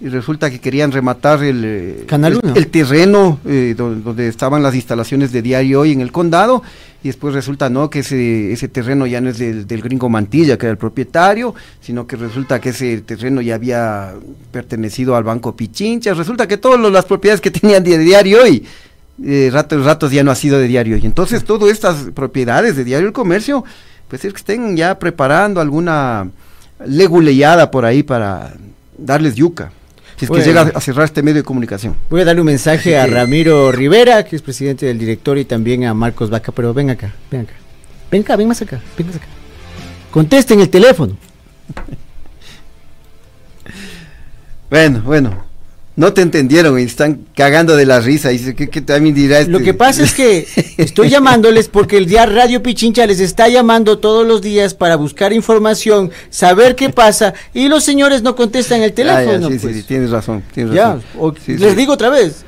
[0.00, 4.62] Y resulta que querían rematar el, eh, Canal el- el terreno eh, do- donde, estaban
[4.62, 6.62] las instalaciones de diario hoy en el condado
[7.02, 10.56] y después resulta no que ese, ese terreno ya no es del, del gringo Mantilla
[10.56, 14.14] que era el propietario sino que resulta que ese terreno ya había
[14.52, 16.14] pertenecido al banco Pichincha.
[16.14, 18.64] Resulta que todas las propiedades que tenían de diario hoy
[19.24, 20.94] eh, ratos ratos ya no ha sido de diario.
[20.94, 23.64] Hoy entonces todas estas propiedades de diario el comercio
[24.06, 26.30] pues es que estén ya preparando alguna
[26.86, 28.54] leguleyada por ahí para
[28.96, 29.72] darles yuca
[30.18, 32.98] si es que llega a cerrar este medio de comunicación Voy a darle un mensaje
[32.98, 36.90] a Ramiro Rivera, que es presidente del director, y también a Marcos Vaca, pero ven
[36.90, 37.52] acá, ven acá.
[38.10, 39.26] Ven acá, ven más acá, ven más acá.
[40.10, 41.16] Contesten el teléfono.
[44.70, 45.47] Bueno, bueno.
[45.98, 48.28] No te entendieron y están cagando de la risa.
[48.28, 49.50] Dice, ¿qué, qué también dirá este?
[49.50, 50.46] Lo que pasa es que
[50.76, 55.32] estoy llamándoles porque el día Radio Pichincha les está llamando todos los días para buscar
[55.32, 59.48] información, saber qué pasa, y los señores no contestan el Ah, ya, teléfono.
[59.48, 59.76] sí, sí, pues.
[59.76, 60.44] sí, tienes razón.
[60.54, 61.02] Tienes Ya, razón.
[61.18, 61.76] o- Sí, les sí.
[61.76, 62.44] digo otra vez.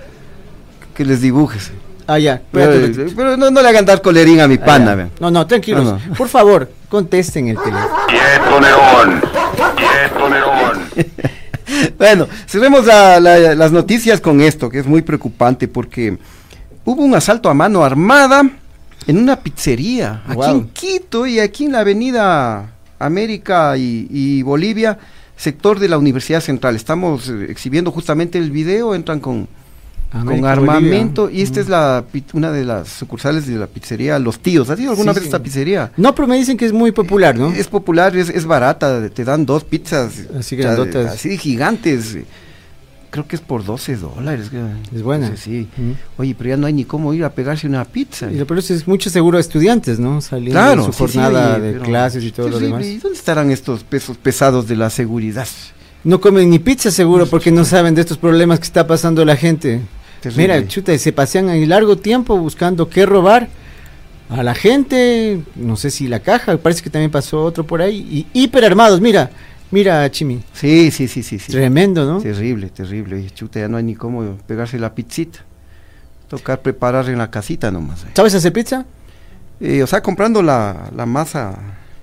[0.95, 1.73] Que les dibujes.
[2.07, 2.41] Ah, ya.
[2.53, 4.95] Pero, pero no, no le hagan dar colerín a mi Ah, pana.
[4.95, 5.11] vean.
[5.19, 5.85] No, no, tranquilos.
[5.85, 6.15] No, no.
[6.15, 7.89] Por favor, contesten el teléfono.
[8.09, 9.21] Quieto, Nerón.
[9.77, 11.11] Quieto, Nerón.
[11.99, 16.19] Bueno, cerremos la- la- las noticias con esto, que es muy preocupante porque
[16.85, 18.43] hubo un asalto a mano armada
[19.07, 24.99] En una pizzería, aquí en Quito y aquí en la avenida América y, y Bolivia,
[25.37, 26.77] sector de la Universidad Central.
[26.77, 29.49] Estamos eh, exhibiendo justamente el video, entran con,
[30.13, 31.41] América, con armamento Bolivia.
[31.41, 34.69] y esta es la una de las sucursales de la pizzería Los Tíos.
[34.71, 35.93] ¿Has ido alguna Sí, vez a esta pizzería?
[35.97, 37.53] No, pero me dicen que es muy popular, ¿no?
[37.53, 41.15] Es popular, es, es barata, te dan dos pizzas Así o sea, grandotas.
[41.15, 42.17] así gigantes.
[43.11, 44.51] Creo que es por 12 dólares.
[44.95, 45.37] Es buena.
[45.37, 45.67] Sí.
[46.17, 48.31] Oye, pero ya no hay ni cómo ir a pegarse una pizza.
[48.31, 50.21] Y lo peor es mucho seguro a estudiantes, ¿no?
[50.21, 52.85] Saliendo Claro, de su sí, jornada de pero clases y todo lo demás.
[52.87, 55.49] ¿Y dónde estarán estos pesos pesados de la seguridad?
[56.05, 59.35] No comen ni pizza seguro porque no saben de estos problemas que está pasando la
[59.37, 59.81] gente.
[60.21, 60.43] Terrible.
[60.43, 63.49] Mira, chuta, se pasean en largo tiempo buscando qué robar
[64.29, 68.27] a la gente, no sé si la caja, parece que también pasó otro por ahí,
[68.33, 69.31] y hiper armados, mira,
[69.71, 71.39] mira Chimi, Sí, sí, sí, sí.
[71.39, 71.51] sí.
[71.51, 72.21] tremendo, ¿no?
[72.21, 73.17] Terrible, terrible.
[73.17, 75.41] Oye, chuta, ya no hay ni cómo pegarse la pizzita.
[76.29, 78.05] Tocar preparar en la casita nomás.
[78.05, 78.09] eh.
[78.15, 78.85] ¿Sabes hacer pizza?
[79.59, 81.59] Eh, o sea, comprando la, la masa,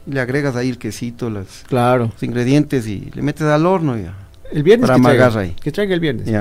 [0.05, 2.11] le agregas ahí el quesito, los, Claro.
[2.13, 4.13] los ingredientes y le metes al horno ya.
[4.51, 6.27] El viernes Para que traiga, que traiga el viernes.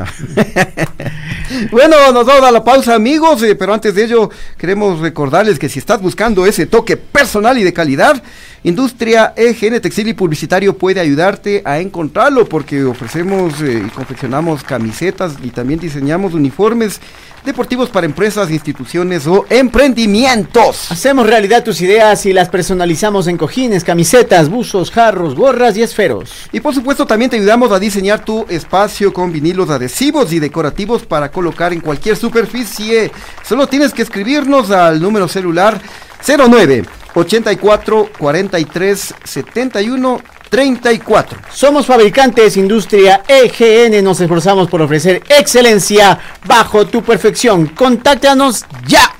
[1.70, 5.68] Bueno, nos vamos a la pausa, amigos, eh, pero antes de ello queremos recordarles que
[5.68, 8.20] si estás buscando ese toque personal y de calidad,
[8.64, 15.34] Industria EGN Textil y Publicitario puede ayudarte a encontrarlo porque ofrecemos eh, y confeccionamos camisetas
[15.42, 17.00] y también diseñamos uniformes
[17.44, 20.90] deportivos para empresas, instituciones o emprendimientos.
[20.90, 26.48] Hacemos realidad tus ideas y las personalizamos en cojines, camisetas, buzos, jarros, gorras y esferos.
[26.50, 31.06] Y por supuesto también te ayudamos a diseñar tu espacio con vinilos adhesivos y decorativos
[31.06, 33.12] para colocar en cualquier superficie.
[33.44, 35.80] Solo tienes que escribirnos al número celular
[36.26, 36.84] 09
[37.16, 41.38] 84 43 71 34.
[41.50, 47.68] Somos fabricantes Industria EGN, nos esforzamos por ofrecer excelencia bajo tu perfección.
[47.68, 49.10] Contáctanos ya.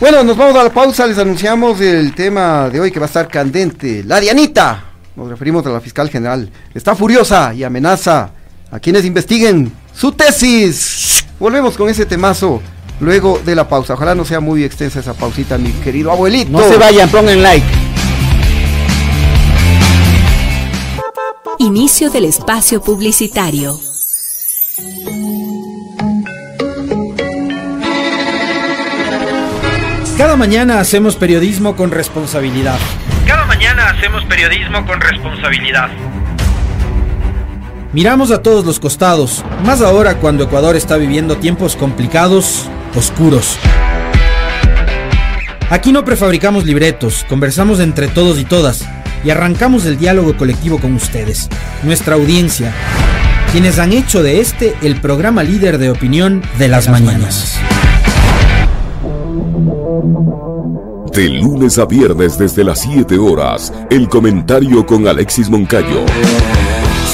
[0.00, 3.08] Bueno, nos vamos a la pausa, les anunciamos el tema de hoy que va a
[3.08, 4.02] estar candente.
[4.04, 4.82] La Dianita,
[5.14, 8.30] nos referimos a la fiscal general, está furiosa y amenaza
[8.70, 11.26] a quienes investiguen su tesis.
[11.38, 12.62] Volvemos con ese temazo
[13.00, 13.94] luego de la pausa.
[13.94, 16.50] Ojalá no sea muy extensa esa pausita, mi querido abuelito.
[16.50, 17.66] No se vayan, pongan like.
[21.58, 23.80] Inicio del espacio publicitario.
[30.18, 32.78] Cada mañana hacemos periodismo con responsabilidad.
[33.26, 35.90] Cada mañana hacemos periodismo con responsabilidad.
[37.92, 43.58] Miramos a todos los costados, más ahora cuando Ecuador está viviendo tiempos complicados, oscuros.
[45.70, 48.84] Aquí no prefabricamos libretos, conversamos entre todos y todas
[49.24, 51.48] y arrancamos el diálogo colectivo con ustedes,
[51.82, 52.72] nuestra audiencia,
[53.50, 57.58] quienes han hecho de este el programa líder de opinión de las, mañanas.
[61.12, 66.04] De lunes a viernes desde las 7 horas, el comentario con Alexis Moncayo.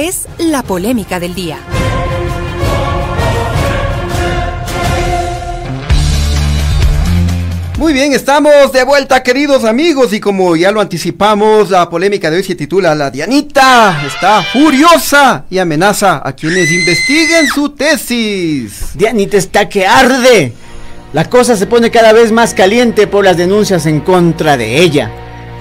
[0.00, 1.58] Esta es la polémica del día.
[7.76, 12.38] Muy bien, estamos de vuelta, queridos amigos, y como ya lo anticipamos, la polémica de
[12.38, 18.92] hoy se titula La Dianita está furiosa y amenaza a quienes investiguen su tesis.
[18.94, 20.54] Dianita está que arde.
[21.12, 25.10] La cosa se pone cada vez más caliente por las denuncias en contra de ella.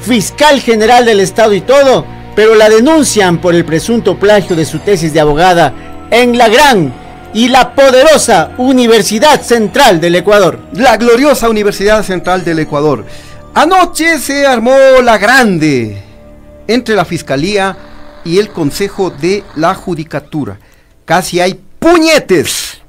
[0.01, 2.05] Fiscal general del Estado y todo,
[2.39, 6.93] pero la denuncian por el presunto plagio de su tesis de abogada en la gran
[7.33, 10.57] y la poderosa Universidad Central del Ecuador.
[10.71, 13.05] La gloriosa Universidad Central del Ecuador.
[13.53, 14.71] Anoche se armó
[15.03, 16.01] la grande
[16.65, 17.75] entre la Fiscalía
[18.23, 20.57] y el Consejo de la Judicatura.
[21.03, 22.79] Casi hay puñetes.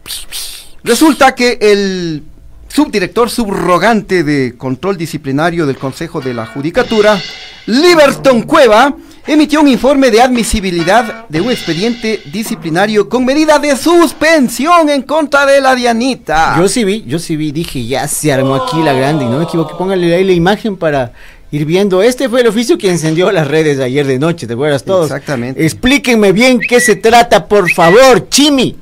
[0.85, 2.23] Resulta que el
[2.69, 7.21] subdirector subrogante de control disciplinario del Consejo de la Judicatura,
[7.67, 8.95] Liberton Cueva,
[9.27, 15.47] emitió un informe de admisibilidad de un expediente disciplinario con medida de suspensión en contra
[15.47, 16.57] de la Dianita.
[16.59, 19.39] Yo sí vi, yo sí vi, dije, ya se armó aquí la grande, y no
[19.39, 21.13] me equivoqué, póngale ahí la imagen para
[21.51, 22.03] ir viendo.
[22.03, 25.07] Este fue el oficio que encendió las redes ayer de noche, ¿te acuerdas todos?
[25.07, 25.65] Exactamente.
[25.65, 28.77] Explíquenme bien qué se trata, por favor, Chimi.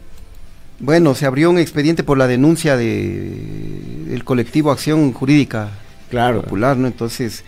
[0.80, 5.70] Bueno, se abrió un expediente por la denuncia de del colectivo Acción Jurídica
[6.10, 6.42] Claro.
[6.42, 6.86] Popular, ¿no?
[6.86, 7.44] Entonces,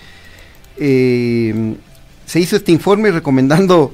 [0.76, 1.74] eh,
[2.30, 3.92] se hizo este informe recomendando,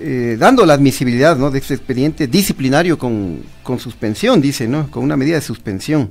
[0.00, 1.50] eh, dando la admisibilidad, ¿no?
[1.50, 4.90] De este expediente disciplinario con, con suspensión, dice, ¿no?
[4.90, 6.10] Con una medida de suspensión.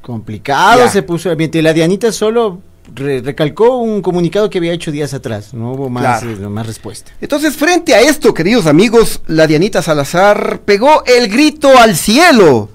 [0.00, 0.90] Complicado Ya.
[0.90, 1.62] se puso el ambiente.
[1.62, 2.60] La Dianita solo
[2.94, 5.54] re- recalcó un comunicado que había hecho días atrás.
[5.54, 6.44] No hubo más, Claro.
[6.46, 7.12] eh, más respuesta.
[7.20, 12.70] Entonces, frente a esto, queridos amigos, la Dianita Salazar pegó el grito al cielo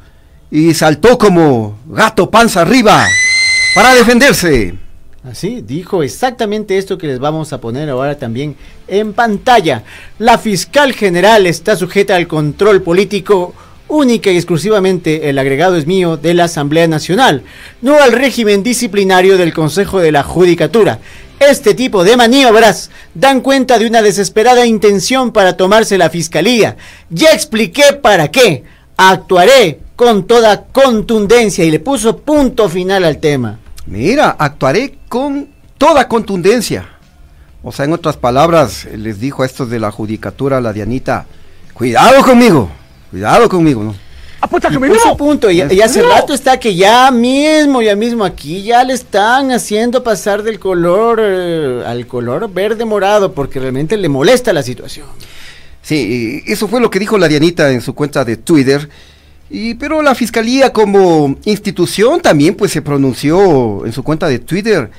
[0.49, 3.05] y saltó como gato panza arriba
[3.75, 4.75] para defenderse.
[5.29, 8.55] Así, dijo exactamente esto que les vamos a poner ahora también
[8.87, 9.83] en pantalla.
[10.19, 13.53] La fiscal general está sujeta al control político
[13.89, 17.43] única y exclusivamente el agregado es mío de la Asamblea Nacional,
[17.81, 20.99] no al régimen disciplinario del Consejo de la Judicatura.
[21.41, 26.77] Este tipo de maniobras dan cuenta de una desesperada intención para tomarse la fiscalía.
[27.09, 28.63] Ya expliqué para qué.
[28.95, 33.59] Actuaré con toda contundencia y le puso punto final al tema.
[33.87, 36.89] Mira, actuaré con toda contundencia.
[37.63, 41.25] O sea, en otras palabras, les dijo a estos de la judicatura, la Dianita,
[41.73, 42.69] cuidado conmigo,
[43.09, 43.95] cuidado conmigo, ¿no?
[44.71, 48.83] Y puso punto, y, y hace rato está que ya mismo, ya mismo aquí ya
[48.83, 54.53] le están haciendo pasar del color eh, al color verde morado porque realmente le molesta
[54.53, 55.07] la situación.
[55.81, 58.87] Sí, y eso fue lo que dijo la Dianita en su cuenta de Twitter.
[59.49, 64.89] Y, pero la fiscalía como institución también pues se pronunció en su cuenta de Twitter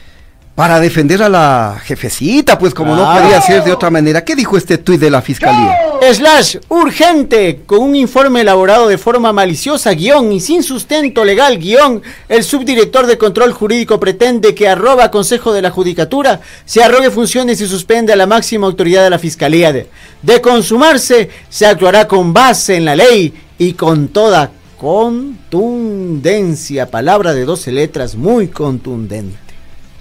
[0.59, 4.25] para defender a la jefecita, pues como no podía ser de otra manera.
[4.25, 5.73] ¿Qué dijo este tuit de la fiscalía?
[6.13, 12.03] Slash, urgente, con un informe elaborado de forma maliciosa, guion, y sin sustento legal, guion,
[12.29, 17.61] el subdirector de control jurídico pretende que arroba Consejo de la Judicatura se arrogue funciones
[17.61, 19.73] y suspende a la máxima autoridad de la Fiscalía.
[19.73, 19.87] De,
[20.23, 26.91] de consumarse, se actuará con base en la ley y con toda contundencia.
[26.91, 29.37] Palabra de 12 letras, muy contundente.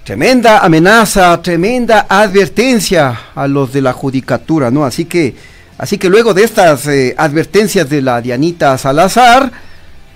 [0.04, 4.84] Tremenda amenaza, tremenda advertencia a los de la judicatura, ¿no?
[4.84, 5.34] Así que,
[5.76, 9.52] así que luego de estas eh, advertencias de la Dianita Salazar,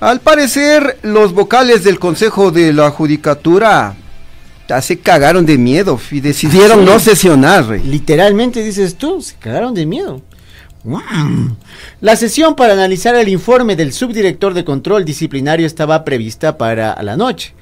[0.00, 3.94] al parecer los vocales del Consejo de la Judicatura
[4.68, 7.66] ya se cagaron de miedo y decidieron no sesionar.
[7.66, 7.82] rey.
[7.84, 10.22] Literalmente dices tú, se cagaron de miedo.
[12.00, 17.16] La sesión para analizar el informe del subdirector de control disciplinario estaba prevista para la
[17.16, 17.54] noche,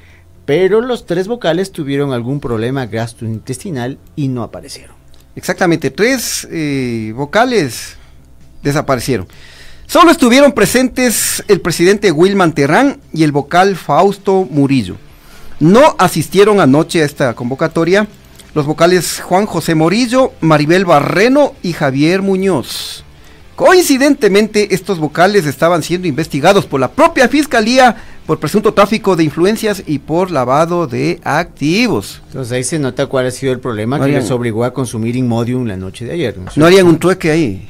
[0.47, 4.97] pero los tres vocales tuvieron algún problema gastrointestinal y no aparecieron.
[5.37, 7.97] Exactamente, tres eh, vocales
[8.63, 9.29] desaparecieron.
[9.87, 14.97] Solo estuvieron presentes el presidente Wilman Terrán y el vocal Fausto Murillo.
[15.59, 18.07] No asistieron anoche a esta convocatoria
[18.55, 23.05] los vocales Juan José Morillo, Maribel Barreno y Javier Muñoz.
[23.61, 27.95] Coincidentemente, estos vocales estaban siendo investigados por la propia fiscalía
[28.27, 32.23] por presunto tráfico de influencias y por lavado de activos.
[32.29, 34.73] Entonces ahí se nota cuál ha sido el problema No que harían- les obligó a
[34.73, 36.37] consumir Inmodium la noche de ayer.
[36.57, 37.69] No harían un trueque ahí.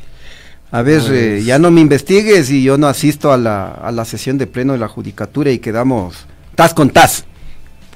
[0.71, 3.91] A ver, Pues- eh, ya no me investigues y yo no asisto a la, a
[3.91, 6.15] la sesión de pleno de la judicatura y quedamos
[6.55, 7.25] tas con tas.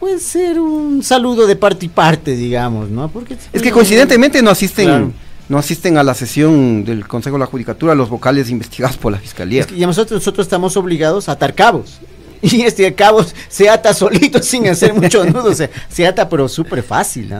[0.00, 3.08] Puede ser un saludo de parte y parte, digamos, ¿no?
[3.08, 5.12] Porque Es que coincidentemente no asisten, Claro.
[5.48, 9.18] No asisten a la sesión del Consejo de la Judicatura los vocales investigados por la
[9.18, 9.60] Fiscalía.
[9.60, 12.00] Es que ya nosotros, nosotros estamos obligados a atar cabos.
[12.44, 15.50] Y este cabo se ata solito sin hacer mucho nudo.
[15.88, 17.34] se ata pero súper fácil.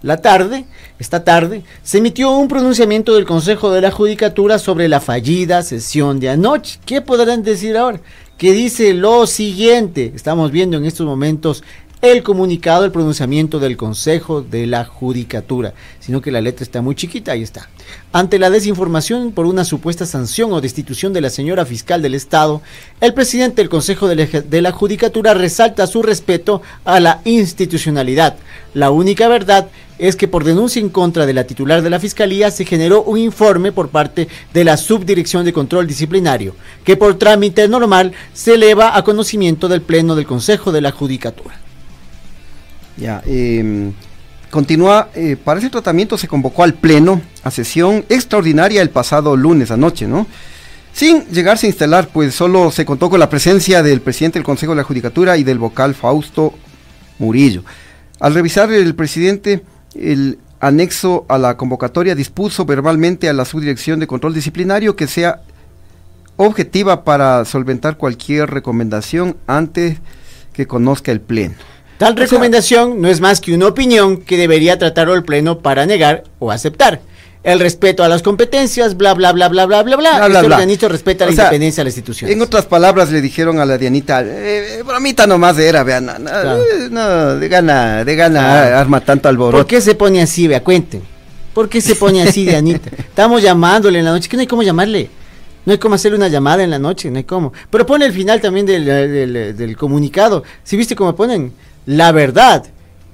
[0.00, 0.64] La tarde,
[0.98, 6.18] esta tarde, se emitió un pronunciamiento del Consejo de la Judicatura sobre la fallida sesión
[6.18, 6.78] de anoche.
[6.86, 8.00] ¿Qué podrán decir ahora?
[8.38, 10.12] Que dice lo siguiente.
[10.14, 11.62] Estamos viendo en estos momentos
[12.00, 16.94] el comunicado, el pronunciamiento del Consejo de la Judicatura, sino que la letra está muy
[16.94, 17.68] chiquita, ahí está.
[18.12, 22.62] Ante la desinformación por una supuesta sanción o destitución de la señora fiscal del Estado,
[23.00, 28.36] el presidente del Consejo de la, Judicatura resalta su respeto a la institucionalidad.
[28.74, 29.68] La única verdad
[29.98, 33.18] es que por denuncia en contra de la titular de la Fiscalía se generó un
[33.18, 38.96] informe por parte de la Subdirección de Control Disciplinario, que por trámite normal se eleva
[38.96, 41.67] a conocimiento del Pleno del Consejo de la Judicatura.
[42.98, 43.92] Ya, eh,
[44.50, 45.08] continúa,
[45.44, 50.26] para ese tratamiento se convocó al Pleno a sesión extraordinaria el pasado lunes anoche, ¿no?
[50.92, 54.72] Sin llegarse a instalar, pues solo se contó con la presencia del presidente del Consejo
[54.72, 56.54] de la Judicatura y del vocal Fausto
[57.20, 57.62] Murillo.
[58.18, 59.62] Al revisar el presidente
[59.94, 65.42] el anexo a la convocatoria dispuso verbalmente a la subdirección de control disciplinario que sea
[66.36, 69.98] objetiva para solventar cualquier recomendación antes
[70.52, 71.54] que conozca el Pleno.
[71.98, 76.24] Tal recomendación no es más que una opinión que debería tratar el Pleno para negar
[76.38, 77.00] o aceptar.
[77.44, 80.26] el respeto a las competencias, bla, bla, bla, bla, bla, bla, bla.
[80.26, 82.30] Este organismo respeta la sea, independencia de la institución.
[82.30, 86.30] En otras palabras le dijeron a la Dianita, eh, bromita nomás era, vean, no, no,
[86.56, 88.76] eh, no, de gana, de gana Claro.
[88.78, 89.56] arma tanto alboroto.
[89.58, 90.62] ¿Por qué se pone así, vea?
[90.62, 91.00] Cuenten.
[91.54, 92.90] ¿Por qué se pone así de Anita?
[92.98, 95.08] Estamos llamándole en la noche, que no hay cómo llamarle.
[95.64, 97.52] No hay cómo hacerle una llamada en la noche, no hay cómo.
[97.70, 100.42] Pero pone el final también del, del- del comunicado.
[100.64, 101.52] Si viste cómo ponen,
[101.86, 102.64] la verdad,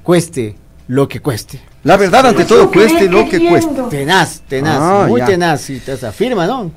[0.02, 0.56] cueste
[0.88, 1.60] lo que cueste.
[1.84, 3.74] La verdad ante todo cueste lo que cueste.
[3.90, 5.26] Tenaz, tenaz, Ah, muy ya.
[5.26, 6.70] tenaz, y te afirma, ¿no?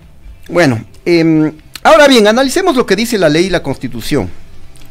[0.50, 1.52] Bueno, em,
[1.84, 4.30] ahora bien, analicemos lo que dice la ley y la constitución.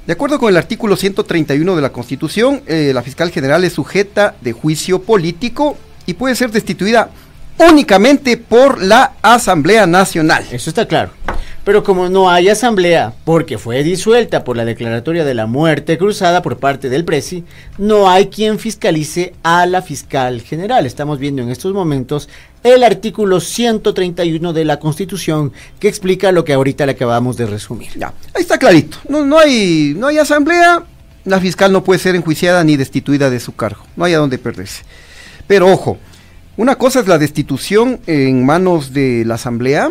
[0.06, 4.36] De acuerdo con el artículo 131 de la Constitución, eh, la fiscal general es sujeta
[4.40, 5.76] de juicio político
[6.06, 7.10] y puede ser destituida
[7.58, 10.46] únicamente por la Asamblea Nacional.
[10.52, 11.10] Eso está claro.
[11.66, 16.40] Pero como no hay asamblea, porque fue disuelta por la declaratoria de la muerte cruzada
[16.40, 17.42] por parte del presi,
[17.76, 20.86] no hay quien fiscalice a la fiscal general.
[20.86, 22.28] Estamos viendo en estos momentos
[22.62, 27.90] el artículo 131 de la Constitución que explica lo que ahorita le acabamos de resumir.
[27.98, 28.98] Ya, ahí está clarito.
[29.08, 30.84] No, no, hay, no hay asamblea,
[31.24, 33.82] la fiscal no puede ser enjuiciada ni destituida de su cargo.
[33.96, 34.84] No hay a dónde perderse.
[35.48, 35.98] Pero ojo,
[36.56, 39.90] una cosa es la destitución en manos de la asamblea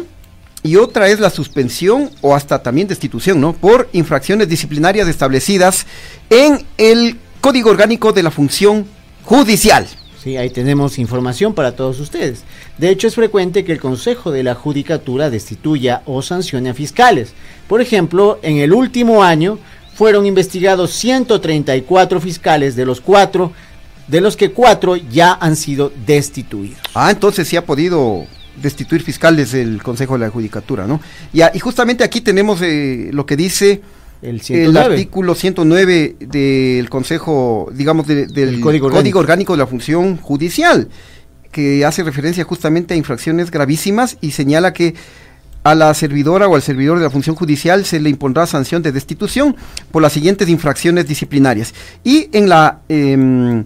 [0.66, 3.54] y otra es la suspensión o hasta también destitución, ¿no?
[3.54, 5.86] Por infracciones disciplinarias establecidas
[6.32, 8.88] en el Código Orgánico de la Función
[9.22, 9.86] Judicial.
[10.24, 12.46] Sí, ahí tenemos información para todos ustedes.
[12.80, 17.34] De hecho, es frecuente que el Consejo de la Judicatura destituya o sancione a fiscales.
[17.68, 19.60] Por ejemplo, en el último año
[19.94, 23.52] fueron investigados 134 fiscales, de los cuatro,
[24.08, 26.80] de los que cuatro ya han sido destituidos.
[26.96, 28.26] Ah, entonces sí ha podido
[28.62, 31.02] destituir fiscales del Consejo de la Judicatura, ¿no?
[31.34, 33.82] Y justamente aquí tenemos eh, lo que dice
[34.22, 34.94] el, el 109.
[34.96, 39.20] artículo 109 del Consejo, digamos, de- del El Código Código, Orgánico.
[39.20, 40.88] Orgánico de la Función Judicial,
[41.52, 44.96] que hace referencia justamente a infracciones gravísimas y señala que
[45.64, 48.92] a la servidora o al servidor de la función judicial se le impondrá sanción de
[48.92, 49.56] destitución
[49.92, 51.74] por las siguientes infracciones disciplinarias.
[52.04, 53.66] Y en la em,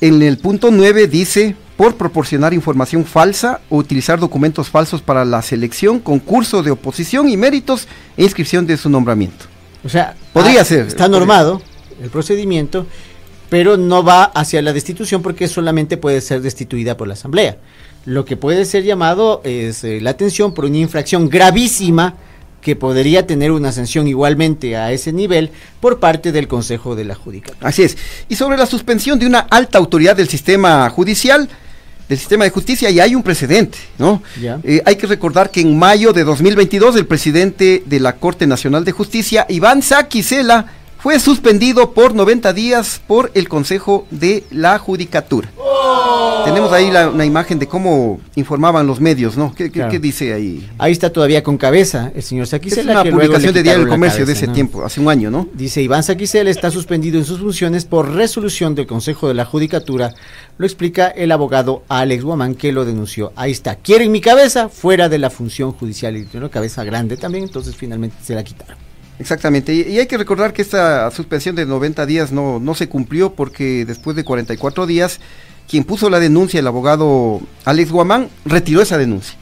[0.00, 5.42] en el punto 9 dice por proporcionar información falsa o utilizar documentos falsos para la
[5.42, 9.46] selección, concurso de oposición y méritos e inscripción de su nombramiento.
[9.84, 11.18] O sea, Podría ah, ser, Está podría.
[11.18, 11.60] normado
[12.00, 12.86] el procedimiento,
[13.50, 17.56] pero no va hacia la destitución porque solamente puede ser destituida por la Asamblea.
[18.04, 22.14] Lo que puede ser llamado es eh, la atención por una infracción gravísima
[22.60, 27.16] que podría tener una sanción igualmente a ese nivel por parte del Consejo de la
[27.16, 27.68] Judicatura.
[27.68, 27.98] Así es.
[28.28, 31.48] Y sobre la suspensión de una alta autoridad del sistema judicial,
[32.12, 34.22] del sistema de justicia, ya hay un precedente, ¿no?
[34.42, 38.84] Eh, hay que recordar que en mayo de 2022 el presidente de la Corte Nacional
[38.84, 40.66] de Justicia, Iván Saquicela,
[40.98, 45.50] fue suspendido por 90 días por el Consejo de la Judicatura.
[46.44, 49.54] Tenemos ahí la- una imagen de cómo informaban los medios, ¿no?
[49.54, 49.90] ¿Qué, qué- Claro.
[49.92, 50.68] qué dice ahí?
[50.78, 52.92] Ahí está todavía con cabeza el señor Es Saquicela.
[52.92, 54.52] una que publicación de Diario del Comercio de ese ¿no?
[54.52, 55.48] tiempo, hace un año, ¿no?
[55.54, 60.14] Dice Iván Saquicel está suspendido en sus funciones por resolución del Consejo de la Judicatura.
[60.58, 63.32] Lo explica el abogado Alex Guamán que lo denunció.
[63.36, 63.76] Ahí está.
[63.76, 66.16] Quieren mi cabeza fuera de la función judicial.
[66.16, 68.76] Y tiene una cabeza grande también, entonces finalmente se la quitaron.
[69.18, 72.88] Exactamente, y, y hay que recordar que esta suspensión de 90 días no, no se
[72.88, 75.20] cumplió porque después de 44 días,
[75.68, 79.36] quien puso la denuncia, el abogado Alex Guamán, retiró esa denuncia.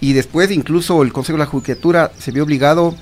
[0.00, 2.94] Y después incluso el Consejo de la Judicatura se vio obligado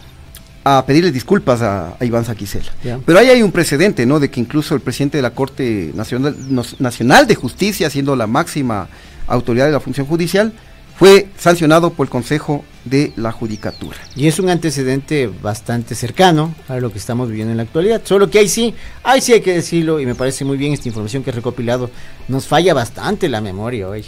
[0.64, 2.72] a pedirle disculpas a, a Iván Saquicela.
[3.04, 4.18] Pero ahí hay un precedente, ¿no?
[4.18, 6.34] De que incluso el presidente de la Corte Nacional,
[6.80, 8.88] Nacional de Justicia, siendo la máxima
[9.28, 10.52] autoridad de la función judicial,
[10.99, 13.99] fue sancionado por el Consejo de la Judicatura.
[14.14, 18.01] Y es un antecedente bastante cercano a lo que estamos viviendo en la actualidad.
[18.05, 20.88] Solo que ahí sí, ahí sí hay que decirlo, y me parece muy bien esta
[20.88, 21.90] información que he recopilado.
[22.28, 24.05] Nos falla bastante la memoria hoy.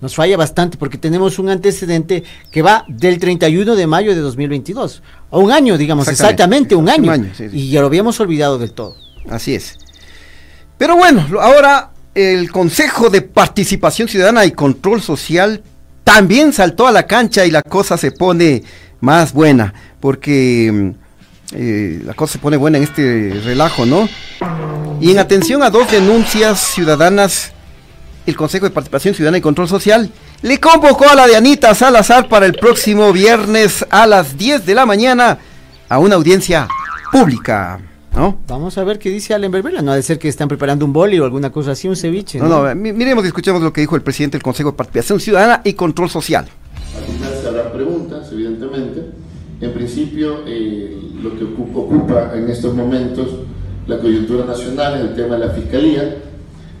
[0.00, 5.02] Nos falla bastante porque tenemos un antecedente que va del 31 de mayo de 2022.
[5.30, 7.12] A un año, digamos, exactamente, Exactamente, un año.
[7.12, 7.56] año, sí, sí.
[7.56, 8.96] Y ya lo habíamos olvidado del todo.
[9.28, 9.76] Así es.
[10.78, 15.62] Pero bueno, ahora el Consejo de Participación Ciudadana y Control Social
[16.08, 18.62] también saltó a la cancha y la cosa se pone
[19.00, 20.90] más buena, porque mm,
[21.54, 24.08] eh, la cosa se pone buena en este relajo, ¿no?
[25.02, 27.52] Y en atención a dos denuncias ciudadanas,
[28.24, 32.26] el Consejo de Participación Ciudadana y Control Social le convocó a la de Anita Salazar
[32.26, 35.38] para el próximo viernes a las 10 de la mañana
[35.90, 36.68] a una audiencia
[37.12, 37.80] pública,
[38.14, 38.38] ¿no?
[38.48, 39.80] Vamos a ver qué dice Allen Berbera.
[39.82, 42.38] No ha de ser que están preparando un boli o alguna cosa así, un ceviche.
[42.38, 45.20] No, no, mi- miremos y escuchemos lo que dijo el presidente del Consejo de Participación
[45.20, 46.46] Ciudadana y Control Social.
[46.46, 49.02] Al se habrá preguntas, evidentemente.
[49.60, 53.28] En principio, eh, lo que ocupa, ocupa en estos momentos
[53.86, 56.16] la coyuntura nacional en el tema de la fiscalía,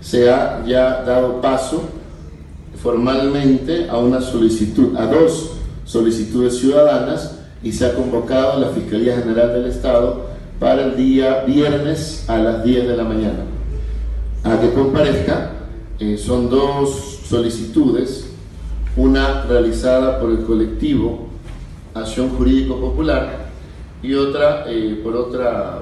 [0.00, 1.82] se ha ya dado paso
[2.80, 5.52] formalmente a una solicitud, a dos
[5.84, 10.27] solicitudes ciudadanas y se ha convocado a la Fiscalía General del Estado
[10.58, 13.44] para el día viernes a las 10 de la mañana.
[14.44, 15.52] A que comparezca,
[15.98, 18.30] eh, son dos solicitudes,
[18.96, 21.28] una realizada por el colectivo
[21.94, 23.48] Acción Jurídico Popular
[24.02, 25.80] y otra eh, por otra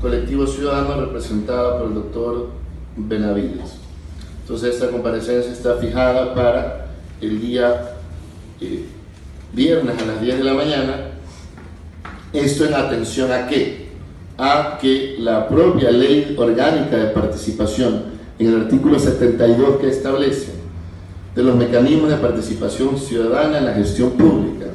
[0.00, 2.48] colectivo ciudadano representada por el doctor
[2.96, 3.76] Benavides.
[4.42, 6.86] Entonces esta comparecencia está fijada para
[7.20, 7.96] el día
[8.60, 8.84] eh,
[9.52, 11.09] viernes a las 10 de la mañana.
[12.32, 13.88] Esto en atención a qué?
[14.38, 18.04] A que la propia ley orgánica de participación,
[18.38, 20.52] en el artículo 72 que establece
[21.34, 24.66] de los mecanismos de participación ciudadana en la gestión pública,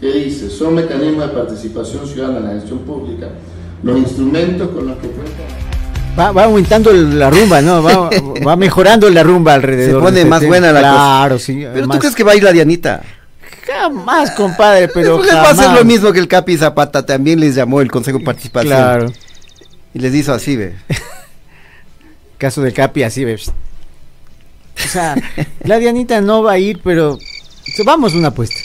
[0.00, 3.28] que dice, son mecanismos de participación ciudadana en la gestión pública,
[3.82, 5.60] los instrumentos con los que cuentan
[6.18, 7.82] Va, va aumentando la rumba, ¿no?
[7.82, 8.10] Va,
[8.46, 10.00] va mejorando la rumba alrededor.
[10.00, 10.48] Se pone este más tema.
[10.50, 10.92] buena la cosa.
[10.92, 11.64] Claro, sí.
[11.72, 13.00] Pero más- tú crees que va a ir la Dianita.
[13.80, 15.78] Jamás, compadre, pero Pues les va a jamás.
[15.78, 18.72] lo mismo que el Capi Zapata, también les llamó el Consejo de Participación.
[18.72, 19.12] Claro.
[19.94, 20.74] Y les hizo así, ve.
[22.38, 23.48] Caso de Capi, así ves.
[24.82, 25.14] O sea,
[25.64, 27.18] la Dianita no va a ir, pero
[27.84, 28.56] vamos a una apuesta.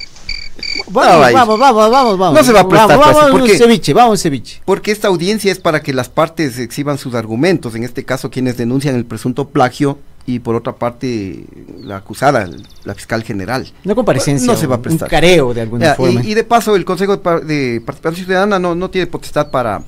[0.87, 2.39] Vamos, No vamos, vamos, vamos, vamos.
[2.39, 4.61] No se va a prestar Vamos, eso, vamos, porque- un ceviche, vamos ceviche.
[4.63, 8.55] Porque esta audiencia es para que las partes exhiban sus argumentos, en este caso quienes
[8.55, 11.45] denuncian el presunto plagio y por otra parte
[11.83, 12.49] la acusada,
[12.83, 13.67] la fiscal general.
[13.83, 15.07] Una comparecencia, No se va a prestar.
[15.07, 16.23] un careo de alguna Ya, forma.
[16.23, 19.81] Y, de paso el Consejo de, de Participación Ciudadana no, no tiene potestad para...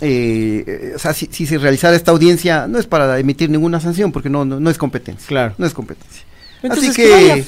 [0.00, 3.80] eh, eh, o sea, si, si se realizara esta audiencia no es para emitir ninguna
[3.80, 5.26] sanción porque no, no, no es competencia.
[5.26, 5.54] Claro.
[5.58, 6.22] No es competencia.
[6.62, 7.44] Entonces, Así que.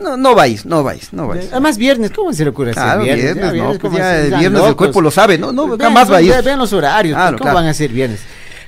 [0.00, 1.48] No, no vais, no vais, no vais.
[1.52, 3.34] Además, viernes, ¿cómo se le ocurre hacer Claro, viernes?
[3.34, 6.10] viernes, Ya, no, pues ¿cómo ya el viernes cuerpo lo sabe, no, no, Vean, jamás
[6.10, 6.30] va a ir.
[6.30, 7.56] vean- Vean los horarios, Claro, ¿cómo claro.
[7.56, 8.20] van a ser viernes?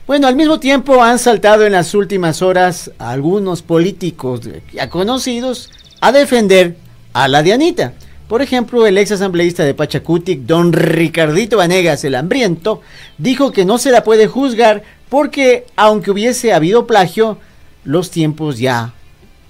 [0.04, 4.40] Bueno, al mismo tiempo han saltado en las últimas horas algunos políticos
[4.72, 6.76] ya conocidos a defender
[7.12, 7.92] a la Dianita.
[8.26, 12.80] Por ejemplo, el ex asambleísta de Pachacutic, don Ricardito Vanegas, el hambriento,
[13.16, 17.38] dijo que no se la puede juzgar porque aunque hubiese habido plagio,
[17.84, 18.94] los tiempos ya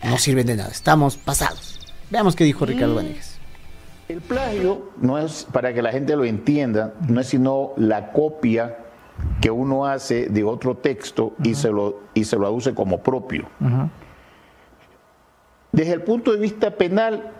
[0.04, 0.70] no sirven de nada.
[0.70, 1.80] Estamos pasados.
[2.10, 3.38] Veamos qué dijo Ricardo Vanegas.
[4.06, 8.81] El plagio no es, para que la gente lo entienda, no es sino la copia
[9.40, 13.46] que uno hace de otro texto y, se lo, y se lo aduce como propio.
[15.72, 17.32] Desde el punto de vista penal,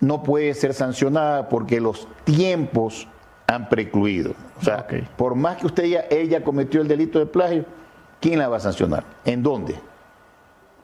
[0.00, 3.06] no puede ser sancionada porque los tiempos
[3.46, 4.32] han precluido.
[4.60, 7.64] O sea, por más que usted ya, ella cometió el delito de plagio,
[8.20, 9.04] ¿quién la va a sancionar?
[9.24, 9.74] ¿En dónde?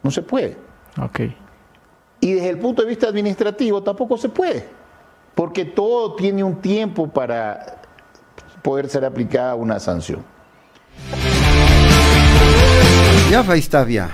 [0.02, 0.56] No se puede.
[2.20, 4.66] Y desde el punto de vista administrativo tampoco se puede,
[5.34, 7.75] porque todo tiene un tiempo para
[8.66, 10.24] poder ser aplicada una sanción.
[13.30, 14.10] Ya ahí está, ya.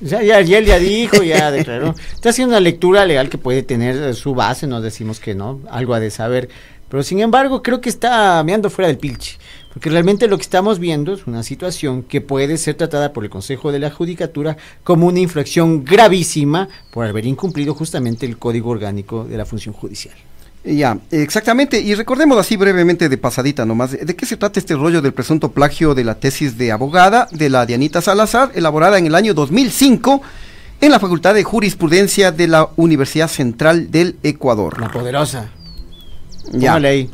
[0.00, 1.94] Ya, ya, ya él ya dijo, ya declaró.
[2.14, 5.60] Está haciendo una lectura legal que puede tener eh, su base, no decimos que no,
[5.70, 6.48] algo ha de saber.
[6.88, 9.36] Pero sin embargo, creo que está meando fuera del pilche.
[9.74, 13.30] Porque realmente lo que estamos viendo es una situación que puede ser tratada por el
[13.30, 19.24] Consejo de la Judicatura como una infracción gravísima por haber incumplido justamente el Código Orgánico
[19.24, 20.14] de la Función Judicial.
[20.64, 21.80] Ya, exactamente.
[21.80, 25.50] Y recordemos así brevemente de pasadita nomás, ¿de qué se trata este rollo del presunto
[25.50, 30.22] plagio de la tesis de abogada de la Dianita Salazar, elaborada en el año 2005
[30.80, 34.80] en la Facultad de Jurisprudencia de la Universidad Central del Ecuador?
[34.80, 35.48] La poderosa.
[36.52, 36.74] Ya.
[36.74, 37.10] Ahí.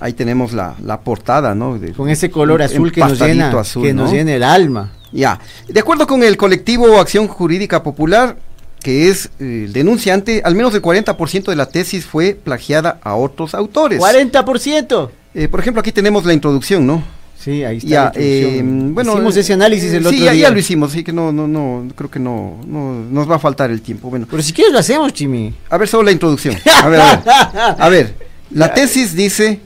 [0.00, 1.78] Ahí tenemos la, la portada, ¿no?
[1.78, 4.16] De- Con ese color azul que nos llena, azul, que nos ¿no?
[4.16, 4.92] llena el alma.
[5.12, 5.38] Ya.
[5.68, 8.36] De acuerdo con el colectivo Acción Jurídica Popular,
[8.82, 13.14] que es eh, el denunciante, al menos el 40% de la tesis fue plagiada a
[13.16, 14.00] otros autores.
[14.00, 15.10] 40%.
[15.34, 17.02] Eh, por ejemplo, aquí tenemos la introducción, ¿no?
[17.38, 17.88] Sí, ahí está.
[17.88, 18.88] Ya, la introducción.
[18.88, 20.42] eh, bueno, Hicimos ese análisis el sí, otro ya, día.
[20.42, 23.38] ya lo hicimos, así que no, no, no, creo que no, no nos va a
[23.38, 24.10] faltar el tiempo.
[24.10, 25.54] Bueno, Pero si quieres lo hacemos, Chimi.
[25.70, 26.56] a ver, solo la introducción.
[26.82, 27.24] A ver, a ver.
[27.78, 28.14] A ver,
[28.50, 29.60] la tesis dice,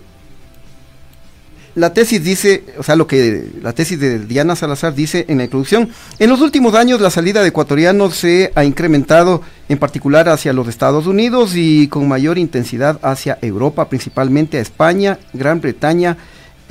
[1.74, 5.44] la tesis dice, o sea, lo que la tesis de Diana Salazar dice en la
[5.44, 10.52] introducción, en los últimos años la salida de ecuatorianos se ha incrementado en particular hacia
[10.52, 16.18] los Estados Unidos y con mayor intensidad hacia Europa, principalmente a España, Gran Bretaña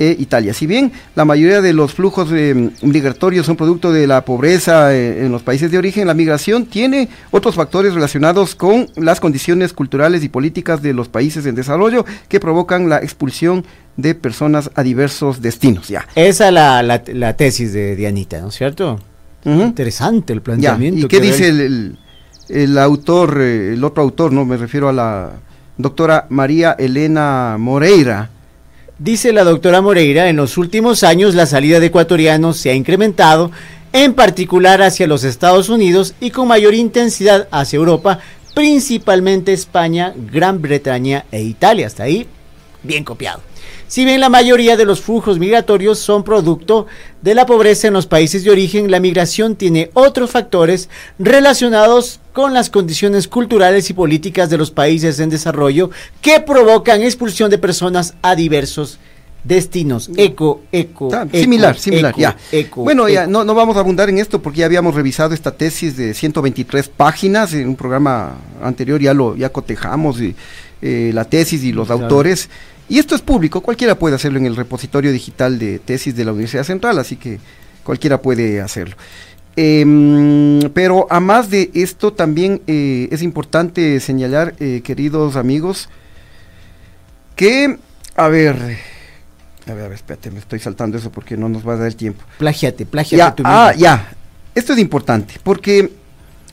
[0.02, 0.52] e Italia.
[0.52, 5.24] Si bien la mayoría de los flujos eh, migratorios son producto de la pobreza eh,
[5.24, 10.24] en los países de origen, la migración tiene otros factores relacionados con las condiciones culturales
[10.24, 13.64] y políticas de los países en desarrollo que provocan la expulsión
[13.96, 15.86] de personas a diversos destinos.
[15.88, 16.06] Ya.
[16.16, 18.98] Esa es la, la, la tesis de Dianita, ¿no es cierto?
[19.44, 21.06] Interesante el Ya, planteamiento.
[21.06, 21.98] ¿Y qué dice el-
[22.48, 25.30] el autor, eh, el otro autor, no me refiero a la
[25.76, 28.30] doctora María Elena Moreira?
[29.02, 33.50] Dice la doctora Moreira, en los últimos años la salida de ecuatorianos se ha incrementado
[33.92, 38.20] en particular hacia los Estados Unidos y con mayor intensidad hacia Europa,
[38.54, 41.88] principalmente España, Gran Bretaña e Italia.
[41.88, 42.28] Hasta ahí,
[42.84, 43.40] bien copiado.
[43.92, 46.86] Si bien la mayoría de los flujos migratorios son producto
[47.20, 50.88] de la pobreza en los países de origen, la migración tiene otros factores
[51.18, 55.90] relacionados con las condiciones culturales y políticas de los países en desarrollo
[56.22, 58.98] que provocan expulsión de personas a diversos
[59.44, 60.10] destinos.
[60.16, 61.10] Eco, eco.
[61.12, 62.36] Ah, eco, similar, similar, eco, ya.
[62.50, 65.54] eco, bueno, ya no, no vamos a abundar en esto porque ya habíamos revisado esta
[65.54, 70.34] tesis de 123 páginas en un programa anterior, ya lo ya cotejamos y,
[70.82, 72.02] eh, la tesis y los Claro.
[72.02, 72.48] autores.
[72.88, 76.32] Y esto es público, cualquiera puede hacerlo en el repositorio digital de tesis de la
[76.32, 77.38] Universidad Central, así que
[77.84, 78.96] cualquiera puede hacerlo.
[79.56, 85.88] Em, pero a más de esto también eh, es importante señalar, eh, queridos amigos,
[87.36, 87.78] que,
[88.16, 88.56] a ver,
[89.66, 91.86] a ver, a ver, espérate, me estoy saltando eso porque no nos va a dar
[91.86, 92.22] el tiempo.
[92.38, 93.82] Plágiate, plágiate Ya, tú ah, mismo.
[93.82, 94.12] ya.
[94.54, 95.92] Esto es importante porque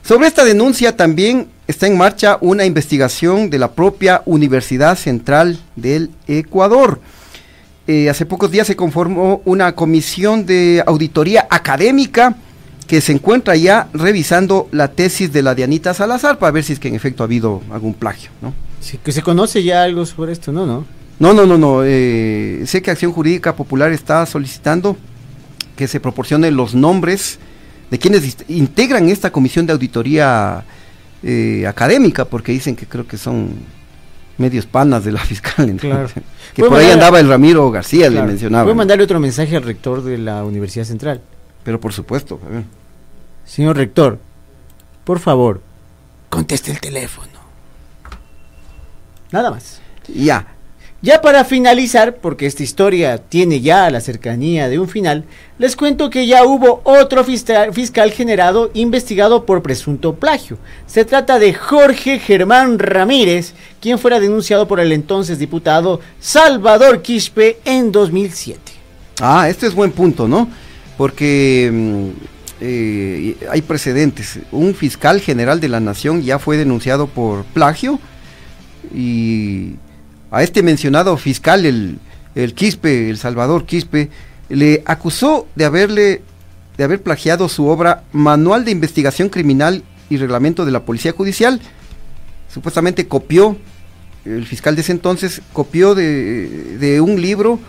[0.04, 6.10] sobre esta denuncia también está en marcha una investigación de la propia Universidad Central del
[6.28, 7.00] Ecuador.
[7.86, 12.36] Eh, hace pocos días se conformó una comisión de auditoría académica
[12.88, 16.80] que se encuentra ya revisando la tesis de la Dianita Salazar para ver si es
[16.80, 18.52] que en efecto ha habido algún plagio, ¿no?
[18.82, 20.66] Sí, que se conoce ya algo sobre esto, ¿no?
[20.66, 20.86] ¿No?
[21.20, 21.82] No, no, no, no.
[21.84, 24.98] eh, sé que Acción Jurídica Popular está solicitando
[25.76, 27.38] que se proporcionen los nombres
[27.92, 30.66] de quienes integran esta comisión de auditoría
[31.24, 33.52] eh, académica, porque dicen que creo que son
[34.38, 35.70] medios panas de la fiscal.
[35.70, 36.10] entonces, Claro.
[36.54, 38.26] Que por ahí andaba el Ramiro García, Claro.
[38.26, 38.64] le mencionaba.
[38.64, 41.22] Voy a mandarle otro mensaje al rector de la Universidad Central.
[41.64, 42.40] Pero por supuesto.
[42.46, 42.64] a ver.
[43.46, 44.20] Señor rector,
[45.04, 45.62] por favor,
[46.30, 47.28] conteste el teléfono.
[49.32, 49.82] Nada más.
[50.08, 50.48] Ya.
[51.02, 55.24] Ya para finalizar, porque esta historia tiene ya la cercanía de un final,
[55.58, 60.58] les cuento que ya hubo otro fiscal, generado investigado por presunto plagio.
[60.88, 67.60] Se trata de Jorge Germán Ramírez, quien fuera denunciado por el entonces diputado Salvador Quispe
[67.64, 68.60] en 2007.
[69.22, 70.50] Ah, este es buen punto, ¿no?
[70.98, 72.08] Porque mm,
[72.60, 74.40] eh, hay precedentes.
[74.52, 78.02] Un fiscal general de la nación ya fue denunciado por plagio
[78.94, 79.76] y
[80.32, 82.00] a este mencionado fiscal, el,
[82.36, 84.10] el Quispe, el Salvador Quispe,
[84.50, 86.22] le acusó de haberle
[86.78, 91.60] de haber plagiado su obra Manual de Investigación Criminal y Reglamento de la Policía Judicial.
[92.48, 93.58] Supuestamente copió,
[94.24, 97.60] el fiscal de ese entonces copió de, de un libro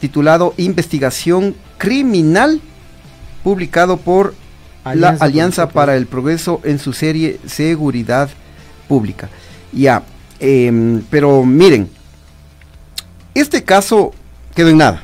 [0.00, 2.60] titulado Investigación Criminal,
[3.44, 4.34] publicado por
[4.84, 8.30] la Alianza para el Progreso en su serie Seguridad
[8.88, 9.28] Pública.
[9.72, 10.02] Ya,
[10.40, 11.88] em, pero miren,
[13.34, 14.12] este caso
[14.54, 15.02] quedó en nada.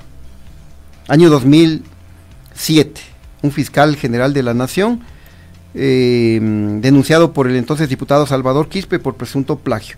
[1.08, 3.00] Año 2007,
[3.42, 5.00] un fiscal general de la Nación,
[5.74, 9.96] em, denunciado por el entonces diputado Salvador Quispe por presunto plagio.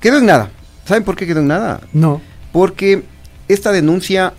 [0.00, 0.50] Quedó en nada.
[0.86, 1.80] ¿Saben por qué quedó en nada?
[1.92, 2.20] No.
[2.52, 3.02] Porque
[3.48, 4.34] esta denuncia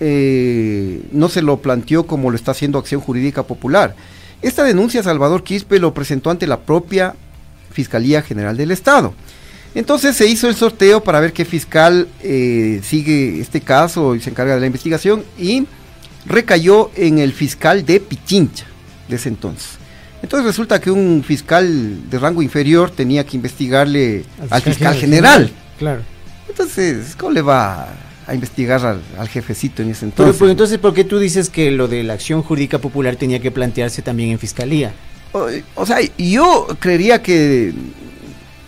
[0.00, 3.94] eh, no se lo planteó como lo está haciendo Acción Jurídica Popular.
[4.42, 7.14] Esta denuncia Salvador Quispe lo presentó ante la propia
[7.72, 9.14] Fiscalía General del Estado.
[9.74, 14.30] Entonces se hizo el sorteo para ver qué fiscal eh, sigue este caso y se
[14.30, 15.66] encarga de la investigación y
[16.26, 18.66] recayó en el fiscal de Pichincha
[19.08, 19.70] de ese entonces.
[20.22, 25.50] Entonces resulta que un fiscal de rango inferior tenía que investigarle al fiscal, general.
[25.78, 26.02] Claro.
[26.48, 27.88] Entonces, ¿cómo le va
[28.26, 30.36] a investigar al, al jefecito en ese Pero, entonces?
[30.38, 33.50] pero entonces, ¿por qué tú dices que lo de la acción jurídica popular tenía que
[33.50, 34.92] plantearse también en fiscalía?
[35.32, 37.72] O, o sea, yo creería que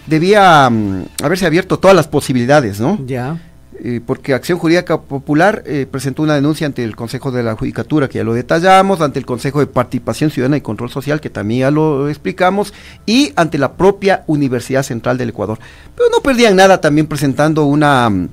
[0.07, 2.99] debía mm, haberse abierto todas las posibilidades, ¿no?
[3.07, 3.39] Ya.
[3.87, 8.09] Eh, porque Acción Jurídica Popular eh, presentó una denuncia ante el Consejo de la Judicatura,
[8.09, 11.61] que ya lo detallamos, ante el Consejo de Participación Ciudadana y Control Social, que también
[11.61, 12.73] ya lo explicamos,
[13.05, 15.59] y ante la propia Universidad Central del Ecuador.
[15.97, 18.29] Pero no perdían nada también presentando una, mm,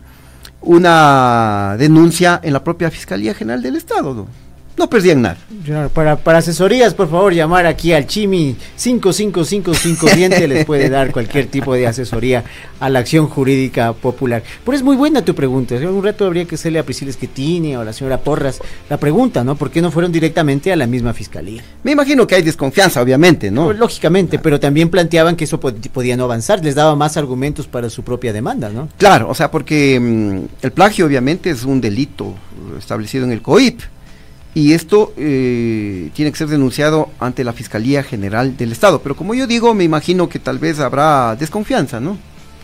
[0.61, 4.27] una denuncia en la propia Fiscalía General del Estado, ¿no?
[4.81, 5.37] No perdían nada.
[5.93, 11.75] Para, para asesorías, por favor, llamar aquí al Chimi 55555 les puede dar cualquier tipo
[11.75, 12.43] de asesoría
[12.79, 14.41] a la acción jurídica popular.
[14.65, 15.75] Pero es muy buena tu pregunta.
[15.75, 18.59] Un rato habría que hacerle a Priscila Esquetini o a la señora Porras
[18.89, 19.55] la pregunta, ¿no?
[19.55, 21.61] ¿Por qué no fueron directamente a la misma fiscalía?
[21.83, 23.71] Me imagino que hay desconfianza, obviamente, ¿no?
[23.71, 27.87] Lógicamente, pero también planteaban que eso pod- podía no avanzar, les daba más argumentos para
[27.91, 28.89] su propia demanda, ¿no?
[28.97, 32.33] Claro, o sea, porque mm, el plagio obviamente es un delito
[32.79, 33.79] establecido en el COIP
[34.53, 39.01] y esto eh, tiene que ser denunciado ante la Fiscalía General del Estado.
[39.01, 42.17] Pero como yo digo, me imagino que tal vez habrá desconfianza, ¿no?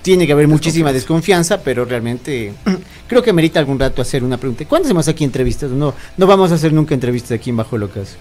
[0.03, 2.53] tiene que haber muchísima desconfianza, pero realmente
[3.09, 4.63] creo que merita algún rato hacer una pregunta.
[4.63, 5.69] ¿Cuándo hacemos aquí entrevistas?
[5.71, 8.15] No, no vamos a hacer nunca entrevistas aquí en Bajo el Ocaso.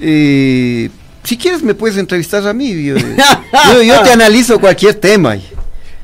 [0.00, 0.88] Eh,
[1.24, 2.70] si quieres me puedes entrevistar a mí.
[2.84, 5.36] Yo, yo- yo te analizo cualquier tema.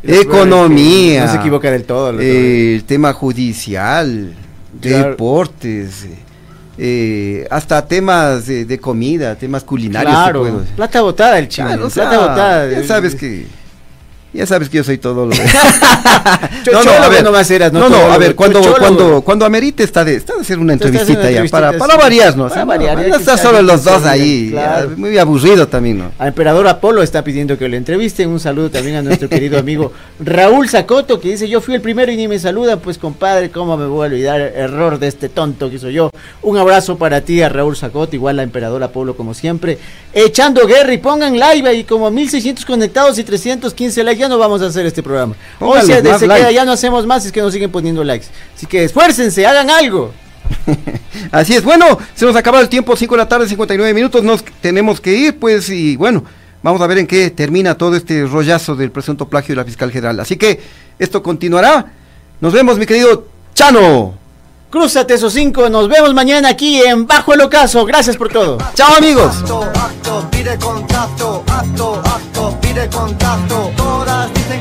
[0.02, 1.26] Economía.
[1.26, 2.18] No se equivoca del todo.
[2.20, 4.34] eh, el tema judicial,
[4.80, 5.10] Claro.
[5.10, 6.06] deportes,
[6.78, 10.12] eh, eh, hasta temas de, de comida, temas culinarios.
[10.12, 11.66] Claro, plata botada el chino.
[11.68, 12.70] Claro, o sea, plata botada.
[12.70, 13.46] Ya sabes que.
[14.38, 15.32] Ya sabes que yo soy todo lo
[16.64, 20.36] Chochólogo nomás eras, no no, no, a ver, cuando, cuando, cuando amerite está de, está
[20.36, 22.48] de hacer una de entrevistita ya, para, para variar, ¿no?
[22.48, 24.90] Para variar, no, ya no que está está solo los dos ahí, claro.
[24.90, 26.12] ya, muy aburrido también, ¿no?
[26.20, 28.28] A Emperador Apolo está pidiendo que lo entrevisten.
[28.28, 32.12] Un saludo también a nuestro querido amigo Raúl Zacoto, que dice: Yo fui el primero
[32.12, 32.78] y ni me saludan.
[32.78, 34.40] Pues, compadre, ¿cómo me voy a olvidar?
[34.40, 36.10] Error de este tonto que soy yo.
[36.42, 39.78] Un abrazo para ti, a Raúl Zacoto, igual a Emperador Apolo, como siempre.
[40.12, 44.27] Echando guerra y pongan live y como 1600 conectados y 315 likes.
[44.28, 45.34] Ya no vamos a hacer este programa.
[45.58, 48.26] Hoy se, se queda, ya no hacemos más, es que nos siguen poniendo likes.
[48.54, 50.12] Así que esfuércense, hagan algo.
[51.32, 54.44] Así es, bueno, se nos acaba el tiempo, 5 de la tarde, 59 minutos, nos
[54.60, 56.24] tenemos que ir, pues, y bueno,
[56.62, 59.90] vamos a ver en qué termina todo este rollazo del presunto plagio de la fiscal
[59.90, 60.20] general.
[60.20, 60.60] Así que
[60.98, 61.90] esto continuará.
[62.42, 64.27] Nos vemos, mi querido Chano.
[64.70, 67.86] Crúzate esos cinco, nos vemos mañana aquí en Bajo el Ocaso.
[67.86, 68.58] Gracias por todo.
[68.74, 69.42] Chao, amigos.